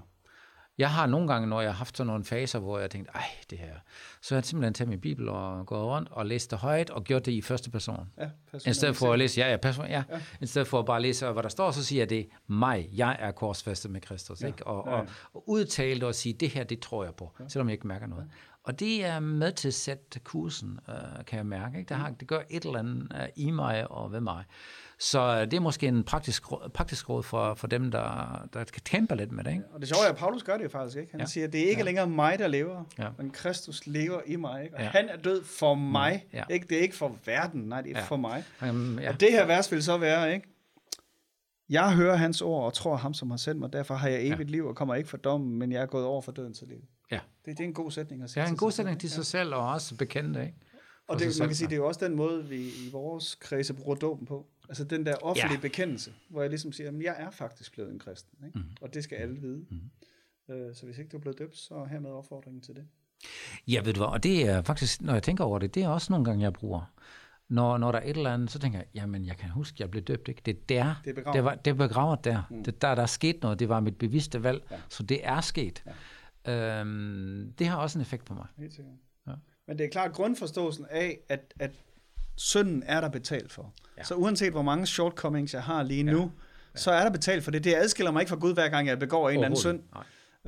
Jeg 0.78 0.92
har 0.92 1.06
nogle 1.06 1.28
gange, 1.28 1.48
når 1.48 1.62
jeg 1.62 1.70
har 1.72 1.78
haft 1.78 1.98
sådan 1.98 2.08
nogle 2.08 2.26
faser, 2.26 2.60
hvor 2.60 2.80
jeg 2.80 2.90
tænkte, 2.90 3.12
ej, 3.16 3.24
det 3.50 3.58
her, 3.58 3.74
så 4.22 4.36
har 4.36 4.38
jeg 4.40 4.46
simpelthen 4.46 4.74
taget 4.74 4.90
min 4.90 5.00
bibel 5.00 5.30
og 5.30 5.66
gået 5.66 5.84
rundt 5.84 6.10
og 6.12 6.26
læst 6.26 6.52
det 6.52 6.60
højt 6.60 6.90
og 6.90 7.04
gjort 7.04 7.26
det 7.26 7.32
i 7.32 7.42
første 7.42 7.70
person. 7.70 8.10
Ja, 8.18 8.30
I 8.66 8.74
stedet 8.74 8.96
for 8.96 9.14
at 9.14 9.20
læse, 9.20 9.42
ja, 9.42 9.52
ja, 9.52 9.58
person, 9.58 9.86
ja. 9.86 10.04
Ja. 10.10 10.20
I 10.42 10.46
stedet 10.46 10.68
for 10.68 10.80
at 10.80 10.86
bare 10.86 11.02
læse, 11.02 11.32
hvad 11.32 11.44
der 11.44 11.50
står, 11.50 11.72
så 11.72 11.84
siger 11.84 12.02
jeg 12.02 12.10
det, 12.10 12.30
mig, 12.48 12.90
jeg 12.94 13.18
er 13.20 13.32
korsfæstet 13.32 13.92
med 13.92 14.02
Kristus, 14.02 14.42
ja. 14.42 14.48
ikke? 14.48 14.68
Og, 14.68 14.88
Ja, 14.88 14.96
ja. 14.96 15.02
og, 15.02 15.08
og 15.34 15.50
udtale 15.50 15.96
det 15.96 16.04
og 16.04 16.16
sige, 16.16 16.34
det 16.34 16.50
her, 16.50 16.64
det 16.64 16.80
tror 16.80 17.04
jeg 17.04 17.16
på, 17.16 17.32
ja. 17.40 17.48
selvom 17.48 17.70
jeg 17.70 17.74
ikke 17.74 17.88
mærker 17.88 18.08
noget. 18.08 18.30
Og 18.70 18.80
det 18.80 19.06
er 19.06 19.20
med 19.20 19.52
til 19.52 19.68
at 19.68 19.74
sætte 19.74 20.20
kursen, 20.20 20.80
øh, 20.90 21.26
kan 21.28 21.38
jeg 21.38 21.46
mærke. 21.46 21.78
Ikke? 21.80 21.90
Det, 21.90 21.98
har, 21.98 22.10
det 22.10 22.28
gør 22.28 22.40
et 22.50 22.66
eller 22.66 22.80
andet 22.80 23.12
øh, 23.16 23.28
i 23.36 23.52
mig 23.52 23.92
og 23.92 24.12
ved 24.12 24.22
mig. 24.22 24.44
Så 25.00 25.20
øh, 25.20 25.42
det 25.42 25.54
er 25.54 25.60
måske 25.60 25.88
en 25.88 26.04
praktisk, 26.04 26.52
råd- 26.52 26.70
praktisk 26.70 27.10
råd 27.10 27.24
for, 27.24 27.54
for 27.54 27.68
dem, 27.68 27.92
der, 27.92 28.48
der 28.54 28.64
kæmper 28.64 29.16
lidt 29.16 29.32
med 29.32 29.44
det. 29.44 29.52
Ikke? 29.52 29.64
Og 29.74 29.80
det 29.80 29.90
sjove 29.90 30.06
er, 30.06 30.10
at 30.10 30.18
Paulus 30.18 30.44
gør 30.44 30.58
det 30.58 30.64
jo 30.64 30.70
faktisk 30.70 30.98
ikke. 30.98 31.12
Han 31.12 31.20
Ja. 31.22 31.26
siger, 31.26 31.48
det 31.48 31.62
er 31.66 31.70
ikke 31.70 31.80
Ja. 31.80 31.86
længere 31.86 32.08
mig, 32.08 32.40
der 32.40 32.48
lever, 32.48 32.84
Ja. 33.00 33.08
men 33.18 33.30
Kristus 33.32 33.88
lever 33.88 34.22
i 34.26 34.36
mig. 34.36 34.64
Ikke? 34.64 34.76
Og 34.76 34.82
Ja. 34.82 34.90
han 34.90 35.10
er 35.10 35.18
død 35.18 35.44
for 35.44 35.76
mig. 35.76 36.26
Ja. 36.34 36.44
Ikke? 36.50 36.68
Det 36.70 36.78
er 36.78 36.82
ikke 36.82 36.96
for 36.96 37.16
verden, 37.26 37.62
nej, 37.62 37.82
det 37.82 37.92
er 37.92 38.00
Ja. 38.00 38.06
for 38.06 38.18
mig. 38.18 38.44
Um, 38.70 39.00
Ja. 39.00 39.10
Og 39.14 39.20
det 39.20 39.32
her 39.32 39.46
vers 39.46 39.72
vil 39.72 39.84
så 39.84 39.98
være, 39.98 40.34
ikke? 40.34 40.48
Jeg 41.70 41.96
hører 41.96 42.16
hans 42.16 42.42
ord 42.42 42.66
og 42.66 42.74
tror 42.74 42.96
ham, 42.96 43.14
som 43.14 43.30
har 43.30 43.38
sendt 43.38 43.60
mig. 43.60 43.74
Derfor 43.74 43.96
har 43.96 44.10
jeg 44.10 44.20
evigt 44.22 44.40
ja. 44.40 44.44
liv 44.56 44.66
og 44.66 44.76
kommer 44.76 44.96
ikke 44.96 45.10
for 45.10 45.18
dommen, 45.18 45.60
men 45.60 45.72
jeg 45.72 45.82
er 45.82 45.86
gået 45.86 46.06
over 46.06 46.22
for 46.22 46.32
døden 46.32 46.54
til 46.54 46.68
liv. 46.68 46.82
Ja. 47.12 47.20
Det, 47.46 47.58
det 47.58 47.64
er 47.64 47.68
en 47.68 47.74
god 47.74 47.92
sætning 47.92 48.24
at 48.24 48.30
sige 48.30 48.44
er 48.44 48.48
en 48.48 48.58
god 48.58 48.72
sætning 48.72 49.00
til 49.00 49.10
sig 49.10 49.26
selv 49.26 49.54
og 49.56 49.68
også 49.70 49.96
bekendte. 49.96 50.42
Ikke? 50.42 50.54
Og 51.08 51.20
det, 51.20 51.40
man 51.40 51.48
kan 51.48 51.56
sige, 51.56 51.66
ja. 51.66 51.70
det 51.70 51.74
er 51.76 51.78
jo 51.78 51.88
også 51.88 52.06
den 52.06 52.16
måde, 52.16 52.46
vi 52.46 52.58
i 52.58 52.90
vores 52.92 53.36
kredse 53.36 53.74
bruger 53.74 53.96
dåben 53.96 54.26
på. 54.26 54.46
Altså 54.70 54.84
den 54.84 55.06
der 55.06 55.16
offentlige 55.16 55.48
Ja. 55.52 55.54
ja. 55.56 55.60
bekendelse, 55.62 56.14
hvor 56.30 56.42
jeg 56.42 56.50
ligesom 56.50 56.72
siger, 56.72 56.90
at 56.90 57.02
jeg 57.04 57.16
er 57.20 57.30
faktisk 57.32 57.74
blevet 57.74 57.92
en 57.92 58.00
kristen. 58.00 58.38
Ikke? 58.46 58.58
Mhm. 58.60 58.68
Mm. 58.68 58.76
Og 58.82 58.94
det 58.94 59.04
skal 59.04 59.16
alle 59.16 59.40
vide. 59.40 59.66
Mm. 59.70 60.54
Øh, 60.56 60.76
så 60.76 60.86
hvis 60.86 60.98
ikke 60.98 61.10
du 61.10 61.18
er 61.18 61.22
blevet 61.22 61.40
døbt, 61.40 61.58
så 61.58 61.86
hermed 61.90 62.10
opfordringen 62.10 62.62
til 62.62 62.76
det. 62.76 62.84
Ja, 63.68 63.82
ved 63.86 63.94
du 63.94 64.00
hvad, 64.00 64.08
og 64.08 64.24
det 64.24 64.48
er 64.50 64.62
faktisk, 64.62 65.02
når 65.02 65.14
jeg 65.14 65.24
tænker 65.24 65.44
over 65.44 65.60
det, 65.60 65.76
det 65.76 65.84
er 65.84 65.88
også 65.90 66.08
nogle 66.14 66.26
gange, 66.26 66.44
jeg 66.44 66.54
bruger. 66.54 66.92
når, 67.50 67.78
når 67.78 67.92
der 67.92 68.00
er 68.00 68.10
et 68.10 68.18
eller 68.18 68.34
andet, 68.34 68.52
så 68.52 68.60
tænker 68.60 68.80
jeg, 68.80 68.88
jamen 68.96 69.26
jeg 69.26 69.38
kan 69.38 69.50
huske, 69.50 69.76
jeg 69.80 69.92
blev 69.92 70.04
døbt, 70.04 70.28
ikke? 70.28 70.42
Det 70.46 70.56
er 70.56 70.60
der, 70.70 70.96
Det 71.04 71.10
er 71.10 71.14
begravet. 71.14 71.36
det, 71.36 71.44
var, 71.44 71.56
det 71.56 71.72
er 71.72 71.76
begravet 71.76 72.24
der. 72.24 72.44
Mm. 72.50 72.64
Det, 72.64 72.82
der. 72.82 72.96
Der 72.96 73.02
er 73.02 73.06
sket 73.06 73.42
noget, 73.42 73.60
det 73.60 73.70
var 73.70 73.80
mit 73.80 73.98
bevidste 73.98 74.44
valg, 74.44 74.64
ja. 74.72 74.80
så 74.90 75.04
det 75.04 75.20
er 75.28 75.42
sket. 75.42 75.84
Ja. 75.86 75.92
Øhm, 76.48 77.54
det 77.60 77.68
har 77.68 77.78
også 77.78 77.98
en 77.98 78.02
effekt 78.02 78.26
på 78.26 78.34
mig. 78.34 78.46
Helt 78.58 78.74
sikkert. 78.74 78.96
Ja. 79.28 79.34
Men 79.68 79.78
det 79.78 79.86
er 79.86 79.90
klart 79.90 80.14
grundforståelsen 80.14 80.86
af, 80.90 81.20
at, 81.30 81.54
at 81.60 81.72
synden 82.38 82.84
er 82.86 83.02
der 83.02 83.10
betalt 83.10 83.52
for. 83.52 83.74
Ja. 83.98 84.04
Så 84.04 84.16
uanset 84.16 84.52
hvor 84.52 84.62
mange 84.62 84.86
shortcomings 84.86 85.54
jeg 85.54 85.64
har 85.64 85.84
lige 85.84 86.04
nu, 86.04 86.22
ja. 86.22 86.80
så 86.80 86.92
er 86.92 87.04
der 87.04 87.12
betalt 87.12 87.44
for 87.44 87.52
det. 87.52 87.64
Det 87.64 87.76
adskiller 87.76 88.12
mig 88.12 88.22
ikke 88.22 88.30
fra 88.30 88.36
Gud, 88.36 88.54
hver 88.54 88.70
gang 88.70 88.88
jeg 88.88 89.00
begår 89.00 89.30
en 89.30 89.36
eller 89.36 89.46
anden 89.46 89.60
synd. 89.60 89.84
Nej. 89.94 90.04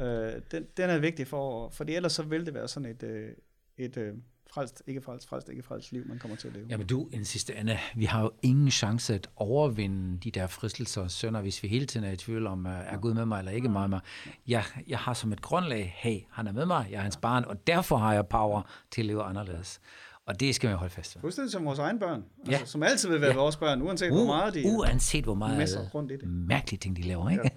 Øh, 0.08 0.42
den, 0.52 0.68
den 0.78 0.90
er 0.90 1.00
vigtig 1.00 1.28
for, 1.28 1.70
fordi 1.70 1.96
ellers 1.96 2.14
så 2.14 2.24
vil 2.24 2.46
det 2.46 2.54
være 2.54 2.68
sådan 2.68 2.90
et, 2.90 3.04
øh, 3.04 3.32
et 3.78 3.98
øh, 3.98 4.14
frelst, 4.54 4.84
ikke 4.88 5.02
frelst, 5.02 5.30
frelst, 5.30 5.50
ikke 5.50 5.64
frelst 5.64 5.92
liv, 5.92 6.08
man 6.08 6.20
kommer 6.20 6.38
til 6.38 6.48
at 6.48 6.54
leve. 6.54 6.66
Jamen 6.70 6.88
du, 6.88 7.10
en 7.14 7.26
sidste 7.26 7.56
Anna, 7.56 7.80
vi 7.96 8.06
har 8.06 8.22
jo 8.22 8.32
ingen 8.42 8.72
chance 8.72 9.14
at 9.16 9.28
overvinde 9.36 10.20
de 10.20 10.32
der 10.32 10.48
fristelser 10.48 11.02
og 11.02 11.12
sønder, 11.12 11.42
hvis 11.42 11.64
vi 11.64 11.68
hele 11.68 11.86
tiden 11.86 12.06
er 12.06 12.12
i 12.12 12.16
tvivl 12.18 12.48
om, 12.48 12.66
øh, 12.68 12.74
er 12.86 12.98
Gud 12.98 13.14
med 13.14 13.26
mig 13.26 13.40
eller 13.40 13.52
ikke 13.52 13.70
med 13.70 13.88
mig. 13.88 14.00
Jeg, 14.48 14.64
jeg 14.88 14.98
har 15.00 15.14
som 15.14 15.32
et 15.34 15.42
grundlag, 15.42 15.94
hey, 15.98 16.20
han 16.32 16.48
er 16.48 16.52
med 16.52 16.66
mig, 16.66 16.88
jeg 16.92 16.98
er 16.98 17.02
hans 17.02 17.18
barn, 17.18 17.44
og 17.48 17.68
derfor 17.68 17.98
har 17.98 18.14
jeg 18.14 18.28
power 18.28 18.62
til 18.92 19.02
at 19.02 19.06
leve 19.06 19.24
anderledes. 19.24 19.80
Og 20.26 20.40
det 20.40 20.56
skal 20.56 20.68
man 20.70 20.78
holde 20.78 20.94
fast 20.94 21.16
ved. 21.16 21.22
Fuldstændig 21.22 21.52
som 21.52 21.66
vores 21.66 21.80
egne 21.80 22.00
børn, 22.00 22.24
Ja. 22.48 22.52
altså, 22.52 22.72
som 22.72 22.84
altid 22.84 23.10
vil 23.10 23.22
være 23.22 23.30
Ja. 23.32 23.36
vores 23.38 23.58
børn, 23.58 23.82
uanset 23.82 24.12
hvor 24.12 24.26
meget 24.26 24.54
de 24.54 24.64
uanset 24.66 25.24
hvor 25.24 25.34
meget 25.34 25.90
rundt 25.94 26.12
i 26.12 26.16
det. 26.18 26.28
mærkelige 26.28 26.80
ting, 26.80 26.96
de 26.96 27.02
laver, 27.02 27.30
ikke? 27.30 27.52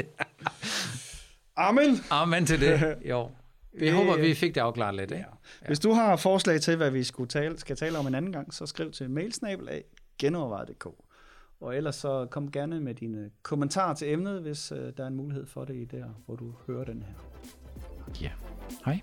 Amen! 1.56 1.96
Amen 2.10 2.46
til 2.46 2.60
det. 2.60 2.94
Jo. 3.10 3.30
Vi 3.72 3.86
Det- 3.86 3.94
håber, 3.94 4.16
vi 4.16 4.34
fik 4.34 4.54
det 4.54 4.60
afklaret 4.60 4.94
lidt, 4.94 5.10
ikke? 5.10 5.24
Hvis 5.66 5.78
du 5.78 5.92
har 5.92 6.16
forslag 6.16 6.60
til, 6.60 6.76
hvad 6.76 6.90
vi 6.90 7.04
skulle 7.04 7.28
tale, 7.28 7.58
skal 7.58 7.76
tale 7.76 7.98
om 7.98 8.06
en 8.06 8.14
anden 8.14 8.32
gang, 8.32 8.54
så 8.54 8.66
skriv 8.66 8.90
til 8.92 9.10
mailsnabel 9.10 9.68
af 9.68 9.84
genovervejet.dk. 10.18 10.86
Og 11.60 11.76
ellers 11.76 11.94
så 11.96 12.26
kom 12.30 12.50
gerne 12.52 12.80
med 12.80 12.94
dine 12.94 13.30
kommentarer 13.42 13.94
til 13.94 14.12
emnet, 14.12 14.42
hvis 14.42 14.72
øh, 14.72 14.92
der 14.96 15.02
er 15.02 15.06
en 15.08 15.16
mulighed 15.16 15.46
for 15.46 15.64
det 15.64 15.76
i 15.76 15.84
der, 15.84 16.04
hvor 16.26 16.36
du 16.36 16.54
hører 16.66 16.84
den 16.84 17.02
her. 17.02 17.14
Ja. 18.22 18.30
Hej. 18.84 19.00